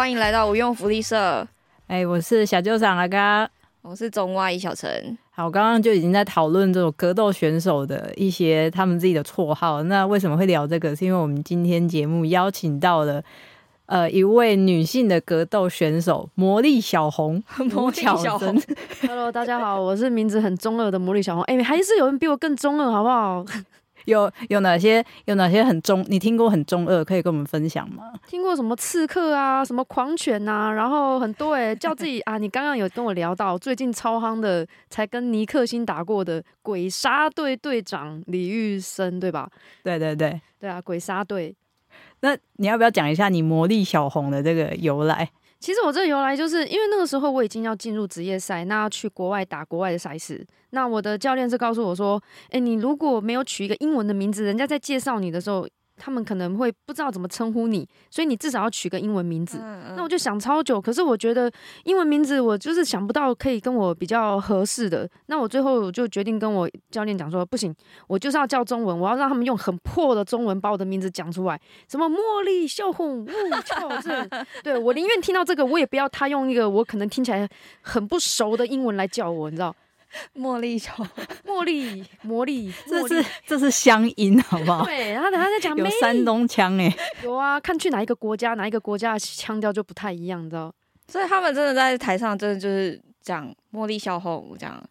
[0.00, 1.46] 欢迎来到无用福利社。
[1.86, 3.46] 哎，我是小舅长阿嘎，
[3.82, 5.18] 我是中蛙一小陈。
[5.30, 9.82] 好，我刚刚就已经在讨论这种格斗选手的一些他们自己的绰号。
[9.82, 10.96] 那为什么会聊这个？
[10.96, 13.22] 是因为我们今天节目邀请到了
[13.84, 18.58] 呃一位女性的格斗选手 魔力小红，魔力小红。
[19.06, 21.44] Hello，大家好，我是名字很中二的魔力小红。
[21.44, 23.44] 哎，还是有人比我更中二，好不好？
[24.10, 26.04] 有有哪些有哪些很中？
[26.08, 28.12] 你听过很中二，可以跟我们分享吗？
[28.26, 32.36] 听过什么刺客啊，什么狂犬啊，然后很多哎， 叫自己啊。
[32.36, 39.48] 你刚刚有跟我聊到最近超夯的，才跟尼克星打过的鬼杀队队长李玉生，对吧？
[39.82, 41.54] 对对对对啊，鬼杀队。
[42.20, 45.30] 那你要不要讲一下你魔力小红的这个由来？
[45.60, 50.44] 其实我这由来就是因为那个时候我已经要进入职业赛，那要去国外打国外的赛事。
[50.70, 55.68] 那我的教练是告诉我说：“哎，你如果没有取一个英文的名字，人家在介绍你的时候。”
[56.00, 59.58] 他们可能会不知道怎么称呼你，所以你至少要取个英文名字。
[59.94, 61.52] 那我就想超久，可是我觉得
[61.84, 65.06] 英文名字我就是想不到可以跟我比较合适的。
[65.26, 67.74] 那我最后我就决定跟我教练讲说，不行，
[68.08, 73.28] 我就是要叫中文，我要让他们用很破的中文把我的名字讲出来，什么茉莉秀红雾
[73.66, 74.28] 俏 正。
[74.62, 77.46] 对我宁愿听到这个，我也不要他用一个我可能听起来
[77.82, 79.74] 很不熟的英文来叫我，你知道。
[80.36, 81.04] 茉莉球，
[81.46, 84.84] 茉莉，茉莉，这是这是乡音，好不好？
[84.84, 90.72] 对，然后等下在讲有山东腔哎， 有啊，看去哪一个国家，哪一个国家的腔调就不太一样，你知道？
[91.08, 94.82] 所以他们真的在台上，真的就是讲茉莉小红这样。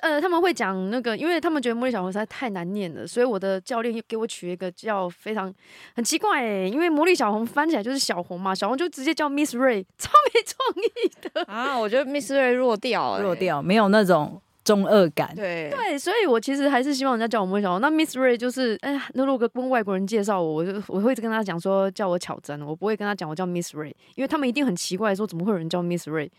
[0.00, 5.52] 呃，他们会讲那个，因为他们觉得茉莉小红实在太难念了，所以我的教练又给我取一个叫非常
[5.94, 11.78] 很奇怪哎，因为茉莉小红翻起来就是小红嘛，小红就直接叫 Miss Ray，超没创意的啊！
[11.78, 14.40] 我觉得 Miss Ray 弱掉，弱掉，没有那种。
[14.70, 17.80] 中二感，对对，所以我其实还是希望人家叫我莫小红。
[17.80, 26.30] 那 Miss Ray 就是，哎呀，那如果跟外国人介绍我，我就我会跟他讲说叫我巧珍，我不会跟他讲我叫 Miss Ray，因为他们一定很奇怪，说怎么会有人叫 Miss Ray。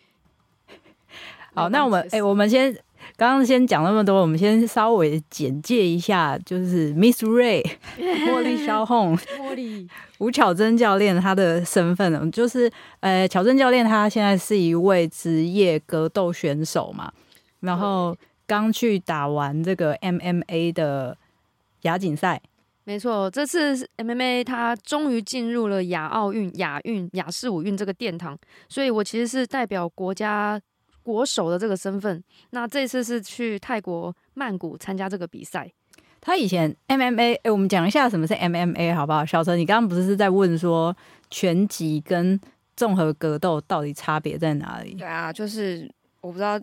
[1.54, 2.74] 好，那我们哎，我们先
[3.18, 7.62] 刚刚先讲那么多，我们先稍微简介一下，就是 Miss Ray
[8.00, 9.86] 茉莉小红，茉莉
[10.20, 12.72] 吴巧珍教练她的身份呢，就是
[13.02, 17.12] 呃，巧珍教练她现在是一位职业格斗选手嘛。
[17.62, 21.18] 然后刚去打完这个 MMA 的
[21.84, 22.42] 亚锦赛，
[22.84, 30.60] 没错，这次 MMA 他终于进入了亚奥运、亚运、亚视五运这个殿堂，所以我其实是代表国家
[31.02, 32.22] 国手的这个身份。
[32.50, 35.72] 那这次是去泰国曼谷参加这个比赛。
[36.20, 39.26] 他以前 MMA，哎，我们讲一下什么是 MMA 好不好？
[39.26, 40.96] 小陈，你刚刚不是是在问说
[41.30, 42.40] 拳击跟
[42.76, 44.96] 综合格斗到底差别在哪里？
[44.96, 45.90] 对啊，就是
[46.20, 46.60] 我不知道。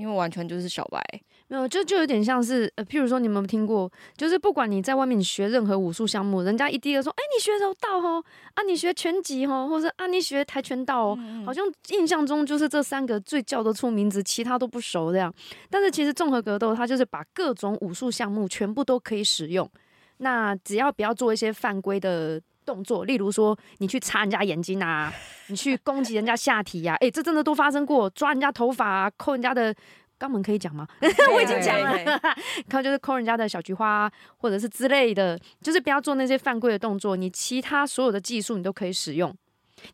[0.00, 1.02] 因为完全就是小白，
[1.48, 8.24] 没有就就有点像是呃，譬如说你有没有听过，就是不管你在外面你学任何武术项目，人家一第一个说，哎，你学柔道哦，
[8.54, 15.32] 啊，你学拳击哦，或者啊，你学跆拳道哦，好像印象中就是这三个最叫得出名字，其他都不熟这样。
[15.68, 19.70] 但是其实综合格斗它就是把各种武术项目全部都可以使用，
[20.16, 22.40] 那只要不要做一些犯规的。
[22.64, 25.12] 动作，例如说你去擦人家眼睛啊，
[25.48, 29.74] 你去攻击人家下体呀，哎，这真的都发生过，抓人家头发啊，抠人家的
[30.18, 30.86] 肛门可以讲吗？
[31.34, 32.20] 我已经讲了，
[32.68, 39.34] 看就是抠人家的小菊花或者是之类的，就是不要做那些犯规的动作，你其他所有的技术你都可以使用。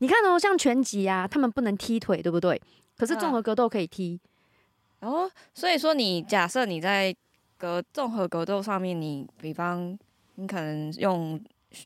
[0.01, 2.61] 你看哦，像拳击啊，他们不能踢腿，对不对？
[2.99, 4.21] 可是综合格斗可以踢。
[5.01, 7.15] 哦，所以说你假设你在
[7.57, 9.97] 格综合格斗上面，你比方
[10.35, 11.41] 你可能用。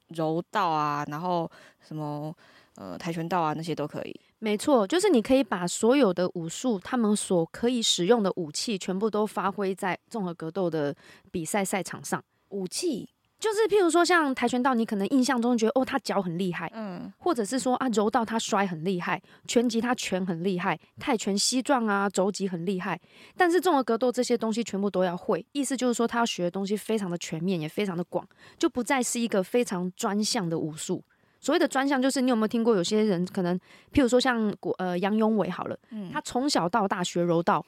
[0.09, 2.35] 柔道啊，然后什么
[2.77, 4.21] 呃跆拳道啊，那些都可以。
[4.39, 10.95] 没错，就是你可以把所有的武术，他们所可以使用的武器，全部都发挥在综合格斗的
[11.31, 12.23] 比赛赛场上。
[12.51, 13.09] 武器。
[13.41, 23.01] 就是譬如说，像跆拳道，你可能印象中觉得哦，他脚很厉害，嗯，或者是说啊，柔道他摔很厉害，拳击他拳很厉害，泰拳膝撞啊，肘击很厉害。
[23.37, 28.25] 但是综合格斗这些东西全部都要会，意思就是说他要学的东西非常的全面，也非常的广，
[28.59, 31.03] 就不再是一个非常专项的武术。
[31.41, 33.59] 所谓的专项，就是你有没有听过有些人可能，
[33.91, 37.65] 譬如说像国呃杨永伟好了，嗯，他从小到大学柔道。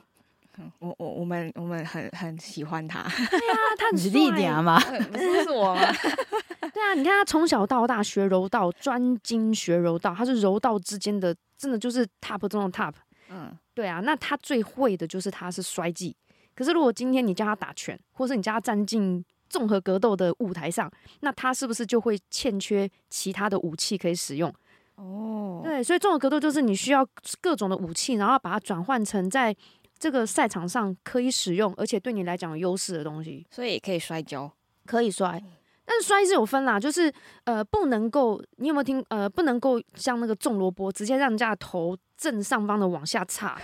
[0.78, 4.78] 我我我们我们很很喜欢他， 对啊，他很弟弟吗？
[5.10, 5.81] 不是我吗？
[6.72, 12.93] 对啊，你看他从小到大学柔道，专精学柔道，他是柔道之间的真的就是 top 中的 top。
[13.31, 16.14] 嗯，对啊，那他最会的就是他是摔技。
[16.55, 20.90] 可是如果今天你叫他打拳，或是你叫他站进综合格斗的舞台上，
[21.20, 24.52] 那他是不是就会欠缺其他的武器可以使用？
[24.96, 27.06] 哦，对，所以综合格斗就是你需要
[27.40, 29.56] 各种的武器，然后把它转换成在。
[30.02, 34.50] 这个赛场上可以使用，而且对你来讲有优势的东西，所以可以摔跤，
[34.84, 35.40] 可以摔。
[35.84, 37.12] 但是摔是有分啦，就是
[37.44, 39.00] 呃不能够，你有没有听？
[39.10, 43.56] 呃，不能够像那个种萝卜，直接让人家的头正上方的往下插，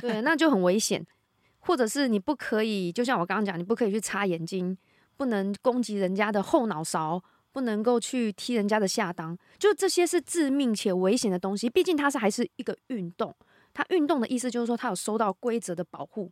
[0.00, 1.06] 对，那就很危险。
[1.58, 4.74] 或者是你不可以，就像我刚刚讲，你不可以去擦眼睛，
[5.18, 7.22] 不能攻击人家的后脑勺，
[7.52, 11.68] 不能够去踢人家的下裆，就这些是致命且危险的东西。
[11.68, 13.34] 毕竟它是还是一个运动，
[13.74, 16.30] 他运动的意思就是说他有收到规则的保护，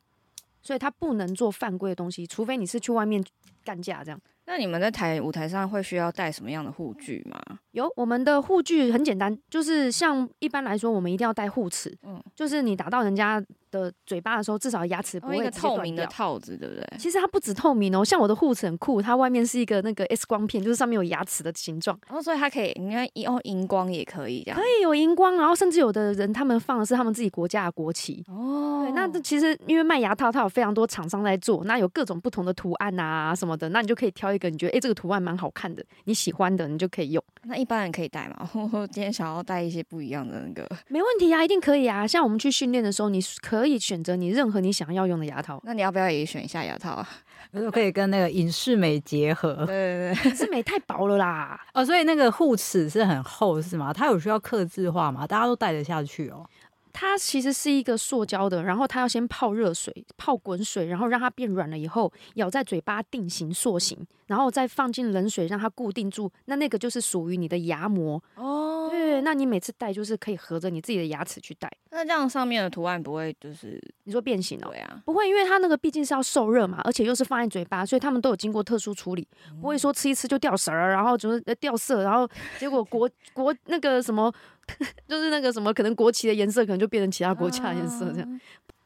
[0.62, 3.24] 所以他不能做犯规的东西，除非你是去外面
[3.64, 4.20] 干架这样。
[4.46, 7.38] 那你们在台舞台上会需要带什么样的护具吗？
[7.70, 13.42] 有，我们的护具很简单，就是像一般来说，我们一定要带护齿，嗯，就是你打到人家。
[13.70, 16.84] 的嘴巴的时候，至少牙齿不会一个透明的套子，对不对？
[16.98, 21.96] 其实它不止透明哦，像我的护齿很酷，它外面是一个那个 X 光片，就是上面有牙齿的形状。
[22.08, 24.58] 然后所以它可以，你看用荧光也可以这样。
[24.58, 28.24] 可以有荧光，然后甚至有的人他们放的是他们自己国家的国旗。
[28.26, 28.82] 哦。
[28.82, 37.22] 对，那这其实因为卖牙套，它有非常多厂商在做，那有各种不同的图案啊什么的，那你就可以挑一个你觉得哎这个图案蛮好看的，你喜欢的，你就可以用。
[37.42, 38.50] 那一般人可以戴吗？
[38.72, 40.66] 我今天想要戴一些不一样的那个。
[40.88, 42.06] 没问题啊，一定可以啊。
[42.06, 44.30] 像我们去训练的时候，你可以选择你。
[44.30, 47.08] 任何你想要用的牙套，那你要不要也选一下牙套啊？
[47.72, 49.66] 可以跟那个隐适美结合。
[49.66, 51.60] 对对对，隐适美太薄了啦。
[51.74, 53.92] 哦，所以那个护齿是很厚是吗？
[53.92, 55.26] 它有需要刻字化吗？
[55.26, 56.48] 大家都戴得下去哦。
[56.92, 66.30] 它其实是一个塑胶的，然后它要先泡热水，泡滚水，然后让它变软了以后，咬在嘴巴定型塑形，然后再放进冷水让它固定住。
[66.46, 68.79] 那那个就是属于你的牙膜哦。
[68.90, 71.70] 对，那你每次戴就是可以合着你自己的牙齿去戴。
[71.90, 74.68] 那这样上面的图案不会就是你说变形哦？
[74.70, 79.26] 对啊，不会，因为它那个毕竟是要受热嘛，而且又是放在嘴巴，所以他们都有经过特殊处理，
[79.60, 82.28] 不会说吃一吃就掉色儿，然后就是掉色，然后
[82.58, 84.32] 结果国国那个什么。
[85.08, 88.40] 就是那个什么，可能国旗的颜色可能就变成其他国家的颜色这样。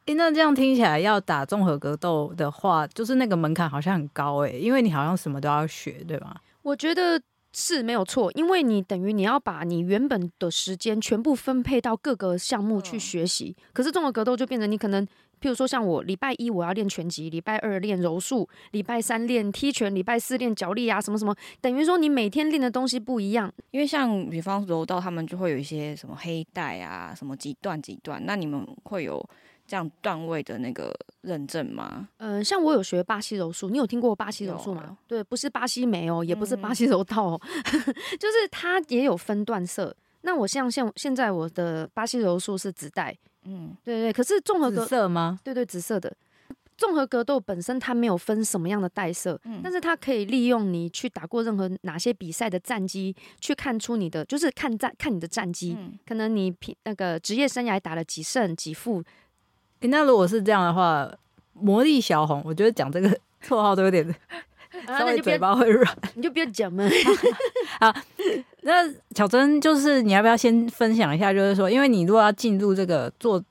[0.07, 6.41] 哎，那这样听起来要打综合格斗的话，就是那个门槛好像很高哎，因为你好像什么都要学，对吧？
[6.63, 7.21] 我觉得
[7.55, 13.57] 是没有错，因为你等于你要把你原本的时间全部分配到各个项目去学习。
[13.73, 15.07] 可是综合格斗就变成你可能。
[15.41, 23.53] 譬如说，像我礼拜一我要练拳击，礼拜二练柔术，礼拜三练踢拳，礼拜四练脚力啊，什么什么，等于说你每天练的东西不一样。
[23.71, 29.23] 因为像比方柔道，他们就会有一些什么黑带啊，什么几段几段，那你们会有
[29.67, 32.09] 这样段位的那个认证吗？
[32.19, 34.97] 嗯，像我有学巴西柔术，你有听过巴西柔术吗？
[35.07, 37.41] 对，不是巴西梅哦，也不是巴西柔道哦，
[38.21, 39.95] 就是它也有分段色。
[40.23, 43.17] 那我像现现在我的巴西柔术是紫带。
[43.47, 45.39] 嗯，对对，可是综合格色吗？
[45.45, 46.15] 对对，紫色的
[46.79, 55.77] 综合格斗本身它没有分什么样的带色，嗯，但是它可以利用你去打过任何哪些比赛的战绩，去看出你的就是看战看你的战绩，
[56.07, 59.03] 可能你平那个职业生涯打了几胜几负。
[59.89, 61.11] 那如果是这样的话，
[61.53, 63.09] 魔力小红，我觉得讲这个
[63.45, 64.05] 绰号都有点
[64.87, 66.85] 稍微嘴巴会软，你就不要讲嘛。
[67.81, 67.95] 好，
[68.63, 71.33] 那巧珍就是你要不要先分享一下？
[71.33, 73.43] 就是说，因为你如果要进入这个做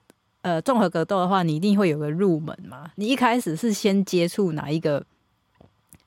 [0.41, 2.91] 呃综合格斗的话，你一定会有个入门嘛。
[2.95, 5.03] 你一开始是先接触哪一个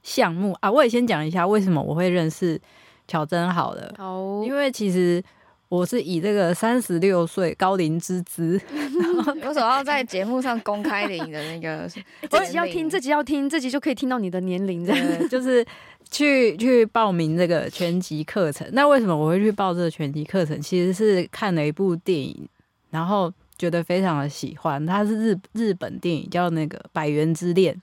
[0.02, 0.70] 项目啊？
[0.70, 2.60] 我也先讲一下为什么我会认识
[3.08, 3.52] 巧珍。
[3.52, 5.22] 好了，好，因为其实。
[5.68, 11.90] 我是以这个三十六岁高龄之姿，为什么要在节目上公开你的那个？
[12.30, 14.86] 这集要听，这集要听，这集就可以听到你的年龄。
[14.86, 15.66] 对，就是
[16.08, 18.68] 去去报名这个全集课程。
[18.72, 20.60] 那为什么我会去报这个全集课程？
[20.60, 22.48] 其实是看了一部电影，
[22.90, 24.86] 然后觉得非常的喜欢。
[24.86, 27.74] 它是日日本电影，叫那个《百元之恋》，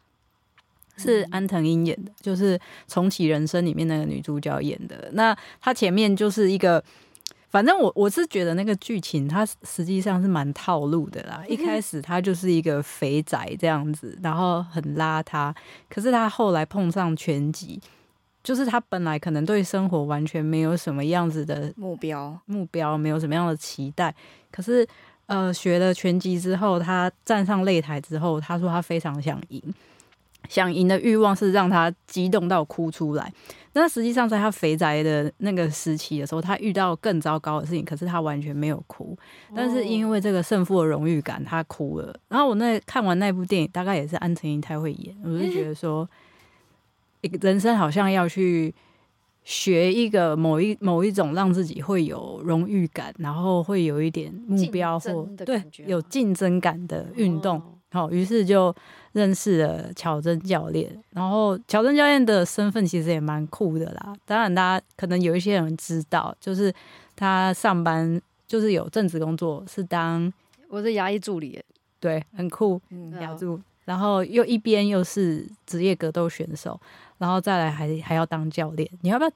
[1.04, 2.58] 是安藤英演的，就是
[2.88, 5.10] 《重启人生》里面那个女主角演的。
[5.12, 6.82] 那她前面就是一个。
[7.54, 11.44] 反正我我是觉得那个剧情它实际上是蛮套路的啦。
[11.48, 15.54] 一开始他就是一个肥宅这样子，然后很邋遢。
[15.88, 17.80] 可是他后来碰上拳击，
[18.44, 24.16] 就是他本来可能对生活完全没有什么样子的目标，目标没有什么样的期待。
[24.52, 24.88] 可是
[25.28, 29.62] 呃，学了拳击之后，他站上擂台之后，他说他非常想赢。
[30.50, 33.32] 想赢的欲望是让他激动到哭出来。
[33.74, 39.18] 那实际上在他肥宅的那个时期的时候，他遇到更糟糕的事情，可是他完全没有哭。
[39.56, 42.16] 但是因为这个胜负的荣誉感，他哭了。
[42.30, 46.08] 然后我那看完那部电影，大概也是安藤英太会演，我就觉得说，
[47.42, 48.74] 人生好像要去
[49.44, 57.62] 学一个某一某一种让自己会有荣誉感，然后会有一点目标或对有竞争感的运动。
[57.92, 58.76] 好，于是就
[59.14, 61.02] 认识了乔真教练。
[61.12, 64.14] 然后乔真教练的身份其实也蛮酷的啦。
[64.26, 66.74] 当然，大家可能有一些人知道，就是
[67.16, 70.32] 他上班就是有正职工作，是当
[70.68, 71.64] 我是牙医助理，
[72.00, 72.82] 对，很酷，
[73.22, 73.60] 牙助。
[73.86, 76.80] 然后又一边又是职业格斗选手，
[77.18, 79.32] 然后再来还还要当教练，你要不要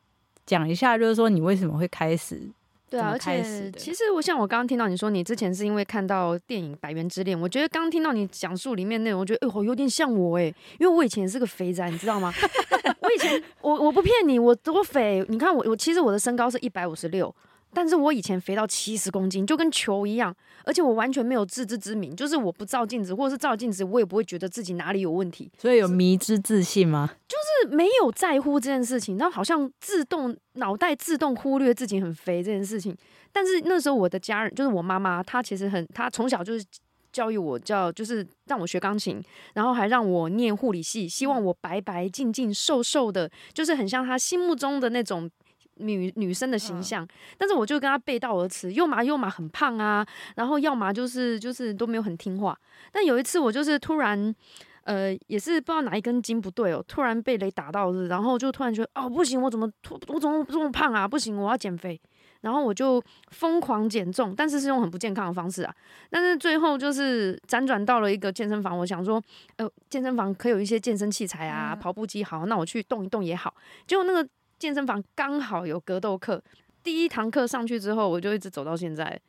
[0.45, 0.97] 讲一下？
[0.97, 2.41] 就是说你为什么会开始？
[2.89, 10.45] 对啊，而且其实我像我刚刚听到你说，你之前是因为看到电影《百元之恋》，我觉得刚刚听到你讲述里面内容，我觉得哎，有点像我哎，
[10.79, 12.33] 因为我以前是个肥仔，你知道吗？
[13.01, 17.33] 我以前我我不骗你，我多肥，你看我我其实我的身高是一百五十六。
[17.77, 25.51] 但是我以前肥到七十公斤，就跟球一样，而且我完全没有自知之明，就是我不照镜子，或者是照镜子，我也不会觉得自己哪里有问题。
[25.59, 27.07] 所以有迷之自信吗？
[27.27, 32.97] 就是没有在乎这件事情，然后好像自动脑袋自动忽略自己很肥这件事情。
[33.31, 36.65] 但是那时候我的家人，就是我妈妈，她其实很，她从小就是
[37.11, 39.21] 教育我，叫就是让我学钢琴，
[39.53, 45.29] 然后还让我念护理系，希望我白白净净、瘦瘦的，就是很像她心目中的那种。
[45.79, 47.07] 女女生的形象，
[47.37, 50.05] 但是我就跟他背道而驰，又麻又嘛很胖啊，
[50.35, 52.57] 然后要么就是就是都没有很听话。
[52.91, 54.33] 但有一次我就是突然，
[54.83, 61.07] 呃，也是不知道哪一根筋不对哦，突然被雷打到，然后就突然觉得哦不行，我怎么突我怎么这么胖啊？
[61.07, 61.99] 不行，我要减肥。
[62.41, 65.73] 然后我就疯狂减重，但是是用很不健康的方式啊。
[66.09, 69.21] 但是最后就是辗转到了一个健身房，我想说，
[69.55, 73.53] 呃，健身房可以有一些健身器材啊，跑步机好，那我去动一动也好。
[73.85, 74.27] 结果那个。
[74.59, 76.41] 健身房刚好有格斗课，
[76.83, 79.19] 第一堂课上去之后，我就一直走到现在。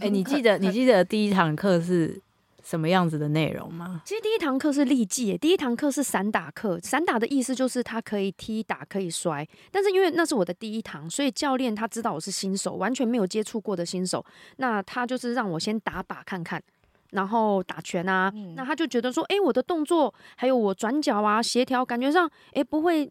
[0.00, 2.20] 哎，你记得你记得第一堂课是
[2.62, 4.02] 什么样子的内容吗？
[4.04, 6.78] 其实第一堂课是立技，第一堂课是散打课。
[6.80, 9.46] 散打的意思就是他可以踢打，可以摔。
[9.70, 14.22] 但是因为那是我的第一堂，所以教练他知道我是新手，完全没有接触过的新手，
[14.56, 16.62] 那他就是让我先打靶看看，
[17.12, 18.30] 然后打拳啊。
[18.54, 23.10] 那他就觉得说，哎，我的动作还有我转角啊，协调感觉上，哎，不会。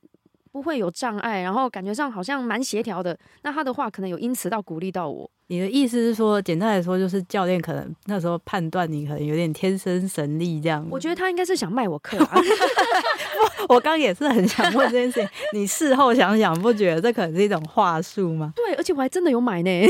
[0.51, 3.18] 不会有障碍，然后感觉上好像蛮协调的。
[3.44, 5.29] 那他的话可能有因此到鼓励到我。
[5.48, 10.86] 你的意思是说，简单来说，就是教练可能那时候判断你可能有点天生神力这样。
[10.91, 12.18] 我觉得他应该是想卖我课。
[13.68, 18.53] 我刚也是很想问这件事情，你事后想想，不觉得这可能是一种话术吗？
[18.58, 19.88] 对，而且我还真的有买呢。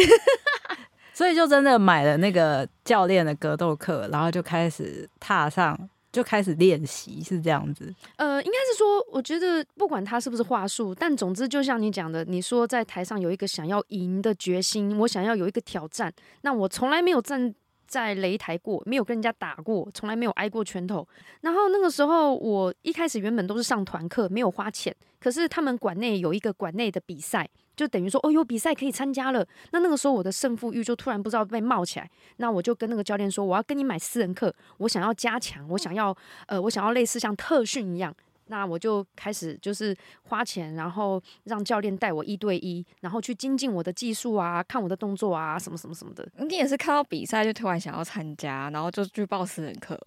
[1.14, 5.78] 所以就真的买了那个教练的格斗课，然后就开始踏上。
[6.12, 16.12] 就开始练习是这样子，呃，应该是说，我觉得不管他是不是话术，但总之就像你讲的，你说在台上有一个想要赢的决心，我想要有一个挑战，
[16.42, 17.54] 那我从来没有站
[17.90, 21.06] 在擂台过，没有跟人家打过，从来没有挨过拳头。
[21.42, 27.50] 然后那个时候，我一开始原本都是上团课，没有花钱，可是他们馆内有一个馆内的比赛。
[27.76, 29.48] 就等于说，哦，有比赛可以参加了。
[29.72, 32.12] 那那个时候，我的胜负欲就突然不知道被冒起来。
[32.36, 36.14] 那我就跟那个教练说，我要跟你买私人课，我想要加强，我想要，
[36.48, 38.14] 呃，我想要类似像特训一样。
[38.50, 46.28] 那我就开始就是花钱，然后让教练带我一对一，然后去精进我的技术啊，看我的动作啊，什么什么什么的。
[46.38, 50.00] 你也是看到比赛就突然想要参加，然后就去报私人课。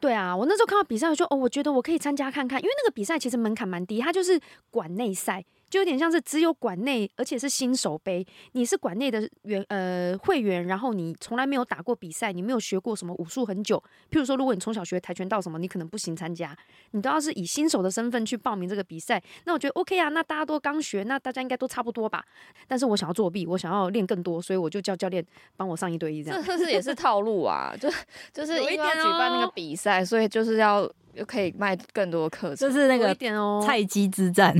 [0.00, 4.40] 对啊，我那时候看到比赛，我说，哦，我觉得我可以参加看看，因为那个比赛其实门槛蛮低，它就是
[4.70, 5.44] 馆内赛。
[5.70, 8.26] 就有点像是只有馆内，而且是新手杯。
[8.52, 13.80] 你是馆内的员呃会员，然后你从来没有打过比赛，你没有学过什么武术很久。
[14.10, 16.56] 譬如说，如果你从小学跆拳道什么，你可能不行参加。
[16.90, 20.08] 你都要是以新手的身份去报名这个比赛，那我觉得 OK 啊。
[20.08, 22.24] 那大家都刚学，那大家应该都差不多吧。
[22.66, 25.24] 但是我想要作弊，我想要练更多，所以我就叫教练
[25.56, 26.42] 帮我上一对一这样。
[26.44, 27.88] 这是也是套路啊， 就
[28.32, 33.14] 就是因为要举办那个比赛，所以就是要又可以卖更多课程，就是那个
[33.64, 34.56] 菜鸡之战。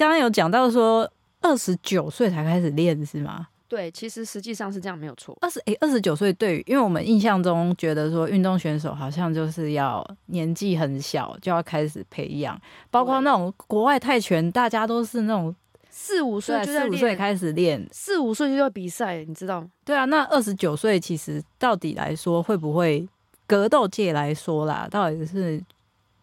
[0.00, 1.06] 刚刚有讲到说，
[1.42, 3.48] 二十九岁才开始练是吗？
[3.68, 5.36] 对，其实实际上是这样，没有错。
[5.42, 12.58] 二十诶，二十九岁对于，因为我们印象中觉得说，运动选手好像就是要年纪很小就要开始培养，
[12.90, 15.54] 包括那种国外泰拳，大家都是那种
[15.90, 19.62] 四五岁就四五岁开始练，四五岁就要比赛，你知道？
[19.84, 23.06] 对啊，那二十九岁其实到底来说，会不会
[23.46, 25.62] 格斗界来说啦，到底是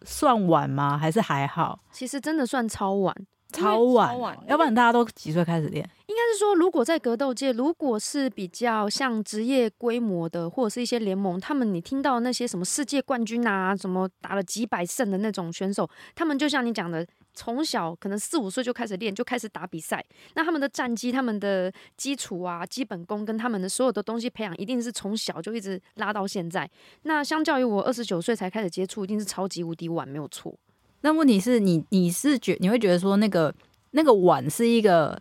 [0.02, 0.98] 算晚吗？
[0.98, 1.78] 还是还好？
[1.92, 3.14] 其实真的算超晚。
[3.52, 5.88] 超晚，要不然大家都几岁开始练？
[6.06, 20.04] 应该是说，如果在格斗界，如果是比较像职业规模的，或者是一些联盟，他们你听到那些什么世界冠军啊，什么打了几百胜的那种选手，他们就像你讲的，从小可能四五岁就开始练，就开始打比赛。
[20.34, 26.68] 那他们的战绩、他们的基础啊、基本功跟他们的所有的东西培养，一定是从小就一直拉到现在。
[27.02, 30.54] 那相较于我二十九岁才开始接触，一定是超级无敌晚，没有错。
[31.00, 33.54] 那问题是你，你是觉你会觉得说那个
[33.92, 35.20] 那个碗是一个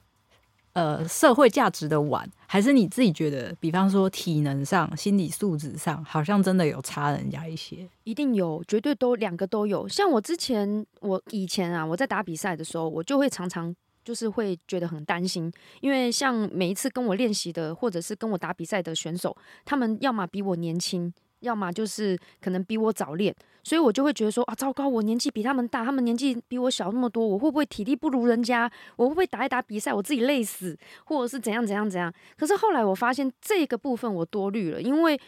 [0.74, 7.88] 呃社会价值的碗，还是你自己觉得，比方说体能上、心理素质上，好像真的有差人家一些？
[8.04, 9.88] 一定有，绝对都两个都有。
[9.88, 21.14] 像我之前，我以前啊，我在打比赛的时候，我就会常常就是会觉得很担心，因为像每一次跟我练习的，或者是跟我打比赛的选手，他们要么比我年轻。
[21.40, 28.72] 要么就是可能比我早练，所以我就会觉得说啊，糟糕，我年纪比他们大，他们年纪比我小那么多，我会不会体力不如人家？
[28.96, 32.14] 我会不会打一打比赛我自己累死，或者是怎样怎样怎样？
[32.38, 35.20] 可是后来我发现这个部分我多虑了，因为。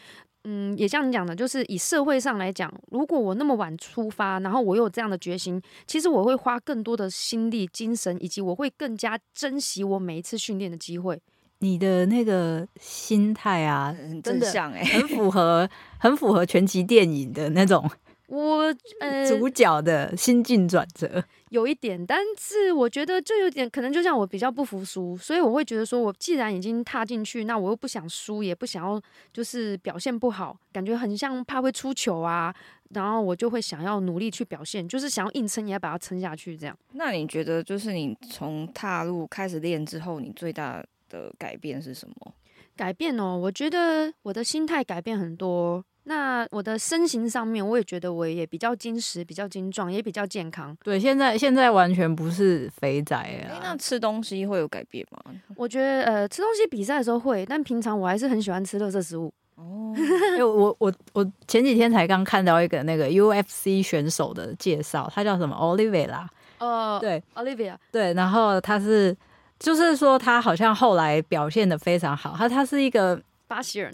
[0.44, 11.20] 嗯，也像你讲的，就是以社会上来讲，如果我那么晚出发，然后我有这样的决心，其实我会花更多的心力、精神，以及我会更加珍惜我每一次训练的机会。
[11.60, 17.88] 你的那个心态啊，很真的正向哎、很符合，很符合全集电影的那种
[18.28, 21.22] 我 呃主角的心境转折。
[21.50, 29.02] 有一点，但是我觉得就有点可能，就像我比较不服输，所以我会觉得说，我既然已经踏进去，那我又不想输，也不想要
[29.32, 32.54] 就是表现不好，感觉很像怕会出糗啊，
[32.90, 36.78] 然后我就会想要努力去表现，就是想要硬撑也要把它撑下去，这样。
[36.92, 42.32] 那你觉得，就是你从踏入开始练之后，你最大的改变是什么？
[42.74, 45.84] 改变哦，我觉得我的心态改变很多。
[46.04, 50.74] 那我的身形上面，我也觉得我也比较精实，比较精壮，也比较健康。
[50.82, 53.60] 对，现在现在完全不是肥仔哎、啊。
[53.62, 55.20] 那吃东西会有改变吗？
[55.56, 59.30] 我觉得呃，吃东西比赛的时候会，但平常我还是很喜欢吃垃圾食物。
[59.56, 59.92] 哦，
[60.32, 66.26] 因为我我我前几天才刚看到一个那个 UFC 选手的介绍，他叫什么 Olivera，
[66.58, 69.14] 呃，对，Olivia，对，然后他是
[69.60, 73.22] 就是说他好像后来表现的非常好，他他是一个。
[73.50, 73.92] 巴西人，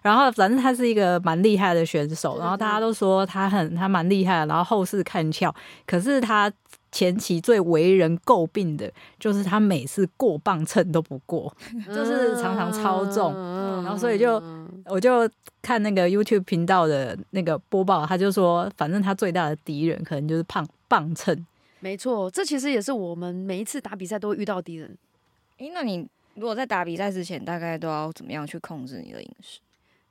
[0.00, 5.52] 然后反正他是一个蛮厉害的选手，然后大家都说他很他蛮厉害的，然后后世看俏。
[5.84, 6.48] 可是他
[6.92, 8.88] 前期最为人诟病的
[9.18, 11.52] 就是他每次过磅秤都不过，
[11.92, 14.40] 就是常常超重嗯然后所以就
[14.86, 15.28] 我就
[15.60, 21.44] 看那个 YouTube 频道的那个播报，他就说，反正他最大的敌人可能就是胖磅秤。
[21.82, 24.96] 没错，这其实也是我们每一次打比赛都会遇到的敌人。
[25.58, 29.58] 诶、那你如果在打比赛之前，大概都要怎么样去控制你的饮食？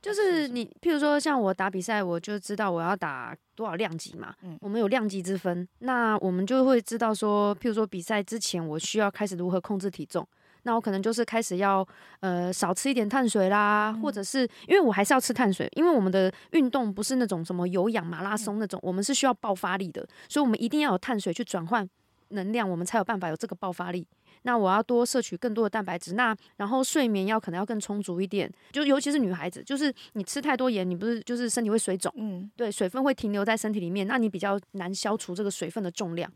[0.02, 4.36] 就是你，譬如说像我打比赛，我就知道我要打多少量级嘛。
[4.42, 10.28] 嗯我们有量级之分，那我们就会知道说，譬如说比赛之前，我需要开始如何控制体重。
[10.64, 11.88] 那我可能就是开始要
[12.20, 21.88] 呃少吃一点碳水啦，或者是因为我还是要吃碳水，因为我们的运动不是那种什么有氧马拉松那种，我们是需要爆发力的，所以我们一定要有碳水去转换
[22.30, 24.08] 能量，我们才有办法有这个爆发力。
[24.44, 36.32] 那我要多摄取更多的蛋白质，那然后睡眠要可能要更充足一点，就尤其是女孩子，就是你吃太多盐，你不是就是身体会水肿，嗯，对，水分会停留在身体里面，那你比较难消除这个水分的重量。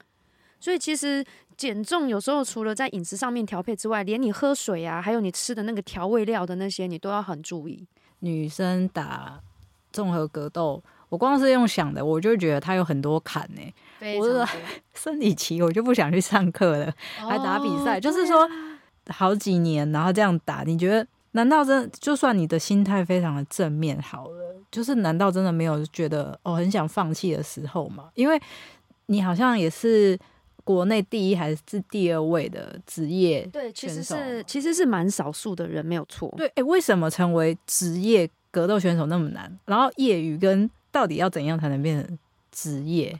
[0.60, 1.24] 所以其实
[1.58, 7.88] 减重有时候除了在饮食上面调配之外，连你喝水啊，还有你吃的那个调味料的那些，你都要很注意。
[8.20, 9.40] 女生打
[9.92, 13.62] 综合格斗，我光是用想的，我就觉得她有很多坎呢、
[14.18, 14.48] 我是非常多
[14.96, 18.50] 生理期我就不想去上课了，还打比赛，哦就是说
[19.10, 28.10] 好几年，然后这样打，你觉得难道真就算你的心态非常的正面好了，就是难道真的没有觉得哦很想放弃的时候吗？
[28.16, 28.42] 因为
[29.06, 30.18] 你好像也是
[30.66, 36.34] 国内第一还是第二位的职业，对，其实是其实是蛮少数的人，没有错。
[36.36, 39.58] 对，哎，为什么成为职业格斗选手那么难？
[39.66, 42.20] 然后业余跟到底要怎样才能变成
[42.52, 43.18] 职业？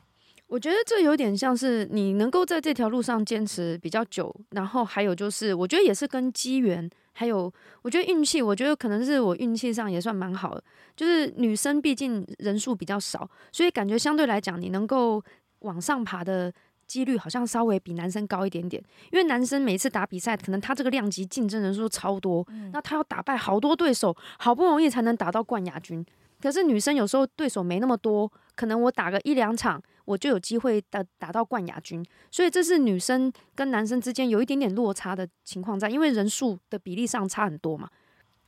[0.48, 10.64] 我觉得这有点像是你能够在这条路上坚持比较久，然后还有就是，我觉得也是跟机缘，还有我觉得运气，我觉得可能是我运气上也算蛮好的。
[10.96, 15.22] 就是女生毕竟人数比较少，所以感觉相对来讲，你能够
[15.60, 16.54] 往上爬的
[16.88, 18.82] 几率好像稍微比男生高一点点。
[19.12, 26.06] 因为男生每次打比赛，可能他这个量级竞争人数超多，那他要打败好多对手，好不容易才能打到冠亚军。
[26.42, 32.06] 可是女生有时候对手没那么多，可能我打个一两场，我就有机会打打到冠亚军。
[32.30, 37.90] 所以这是女生跟男生之间有一点点落差的情况在，因为人数的比例上差很多嘛。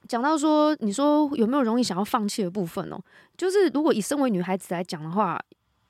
[0.07, 2.99] 讲到说，你说有没有容易想要放弃的部分哦？
[3.35, 5.41] 就是如果以身为女孩子来讲的话，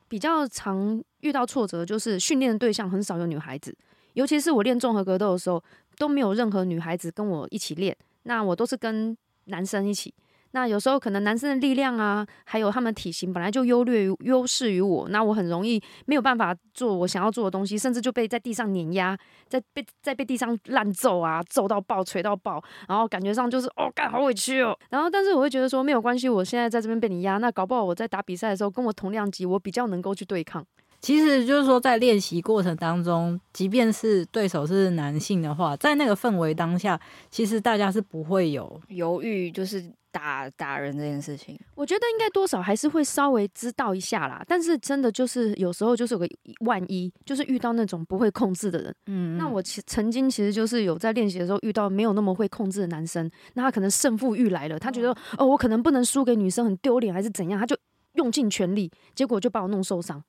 [0.08, 3.76] 比较常遇到挫折，就是训练的对象很少有女孩子，
[4.14, 5.64] 尤其是我练综合格斗的时候，
[5.98, 10.14] 都没有任何女孩子跟我一起练，那我都是跟男生一起。
[10.52, 24.78] 那有时候可能男生的力量啊，还有他们体型本来就优劣于优势于我，那我很容易没有办法做我想要做的东西，甚至就被在地上碾压，在被在被地上烂揍啊，揍到爆，捶到爆，然后感觉上就是哦，干好委屈哦。
[24.90, 30.66] 然后但是我会觉得说没有关系，我现在在这边被你压，那搞不好我在打比赛的时候跟我同量级，我比较能够去对抗。
[31.08, 37.00] 其实就是说，在练习过程当中，即便是对手是男性的话，在那个氛围当下，
[37.32, 41.58] 其实大家是不会有犹豫，就是打打人这件事情。
[41.76, 46.28] 我觉得应该多少还是会稍微知道一下啦，但是真的就是有时候就是有个
[46.66, 48.94] 万一，就是遇到那种不会控制的人。
[49.06, 57.78] 嗯，那我其曾经其实就是有在练习的时候遇到没有那么会控制的男生，那他可能胜负欲来了，他觉得哦我可能不能输给女生，很丢脸还是怎样，他就
[58.16, 60.22] 用尽全力，结果就把我弄受伤。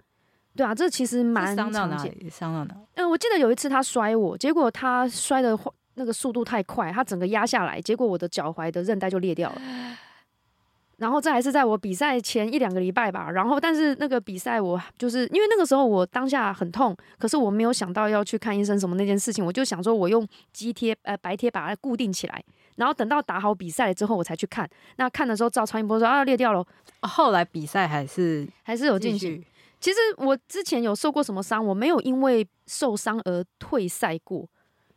[0.57, 1.87] 对啊，这其实蛮是伤到。
[1.87, 2.29] 哪里？
[2.31, 2.75] 伤到哪？
[2.95, 5.59] 嗯、我记得有一次他摔我，结果他摔的
[5.95, 9.61] 那个速度太快，他整个压下来，结果我的脚踝的韧带就裂掉了。
[10.99, 22.43] 然后这还是在我比赛前一两个礼拜吧，然后但是那个比赛我就是因为那个时候我当下很痛，可是我没有想到要去看医生什么那件事情，我就想说我用肌贴呃白贴把它固定起来，
[22.75, 24.69] 然后等到打好比赛了之后我才去看。
[24.97, 26.59] 那看的时候照超音波说啊裂掉了，
[27.03, 29.45] 哦后来比赛还是还是有继进行。
[29.81, 34.49] 其实我之前有受过什么伤，我没有因为受伤而退赛过，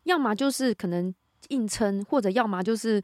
[0.04, 1.14] 要么就是可能
[1.50, 3.02] 硬撑，或者要么就是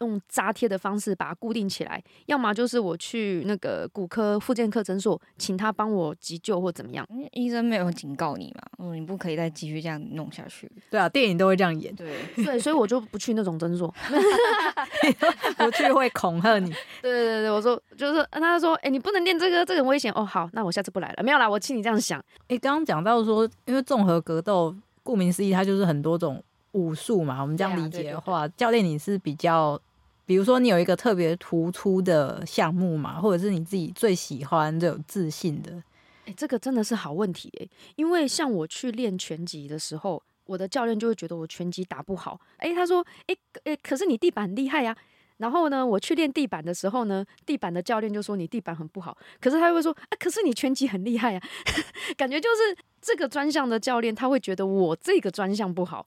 [0.00, 7.06] 用扎贴的方式把它固定起来，要么就是我去那个骨科、复健科诊所，请他帮我急救或怎么样。
[7.10, 10.70] 因为医生没有警告你嘛，嗯，你不可以再继续这样弄下去。
[10.90, 13.92] 对啊，电影都会这样演，对， 对，所以我就不去那种诊所。
[15.56, 16.70] 不去会恐吓你。
[17.00, 20.12] 对对对对，我说就是他说，哎、你不能练这个，这个很危险。
[20.14, 21.22] 哦，好，那我下次不来了。
[21.22, 22.22] 没有啦，我请你这样想。
[22.48, 27.40] 诶，刚刚讲到说，因为综合格斗，顾名思义，它就是很多种武术嘛。
[27.40, 29.80] 我们这样理对啊对对解的话，教练你是比较，
[30.26, 35.82] 比如说你有一个特别突出的项目嘛，或者是你自己最喜欢、最有自信的。
[36.26, 42.40] 哎、这个真的是好问题哎、因为像我去练拳击的时候，我的教练就会觉得我拳击打不好。
[42.56, 44.96] 哎、他说，哎、哎、可是你地板很厉害呀、
[45.36, 51.40] 然后呢，我去练地板的时候呢，地板的教练就说你地板很不好，可是他会说，啊，可是你拳击很厉害呀、
[52.18, 56.04] 感觉就是这个专项的教练他会觉得我这个专项不好，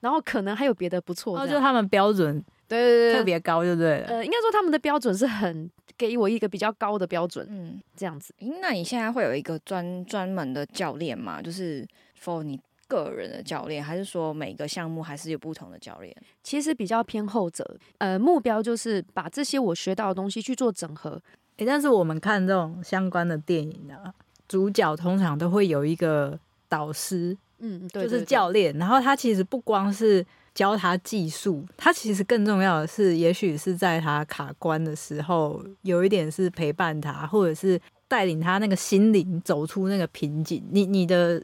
[0.00, 4.06] 然后可能还有别的不错然后就他们标准对对对，特别高，就对了。
[4.06, 8.32] 呃，应该说他们的标准是很给我一个比较高的标准，嗯，这样子。
[8.62, 11.42] 那你现在会有一个专专门的教练吗？
[11.42, 11.86] 就是
[12.22, 16.14] for 你个人的教练，还是说每个项目还是有不同的教练？
[16.42, 21.20] 其实比较偏后者，呃，目标就是把这些我学到的东西去做整合。
[21.56, 24.14] 诶，但是我们看这种相关的电影啊，
[24.48, 28.76] 主角通常都会有一个导师，嗯，对就是教练。
[28.78, 30.24] 然后他其实不光是
[30.60, 40.62] 教他技术，他其实更重要的是，也许是在他卡关的时候，有一点是陪伴他，或者是带领他那个心灵走出那个瓶颈。
[40.70, 41.42] 你你的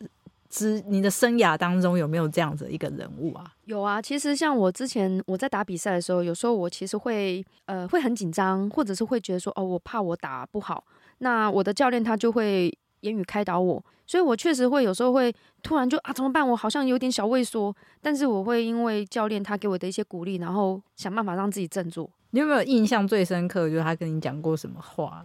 [0.50, 3.50] 之你的生涯当中有没有这样子一个人物啊？
[3.64, 4.02] 有啊。
[4.02, 10.84] 其实像我之前我在打比赛的时候，有时候我其实会呃会很紧张，或者是会觉得说哦，我怕我打不好。
[11.20, 16.48] 那我的教练他就会言语开导我，所以我确实会有时候会突然就啊怎么办？
[16.48, 22.08] 我好像有点小畏缩，但是我会因为教练他给我的一些鼓励，然后想办法让自己振作。
[22.30, 23.68] 你有没有印象最深刻？
[23.68, 25.24] 就是他跟你讲过什么话？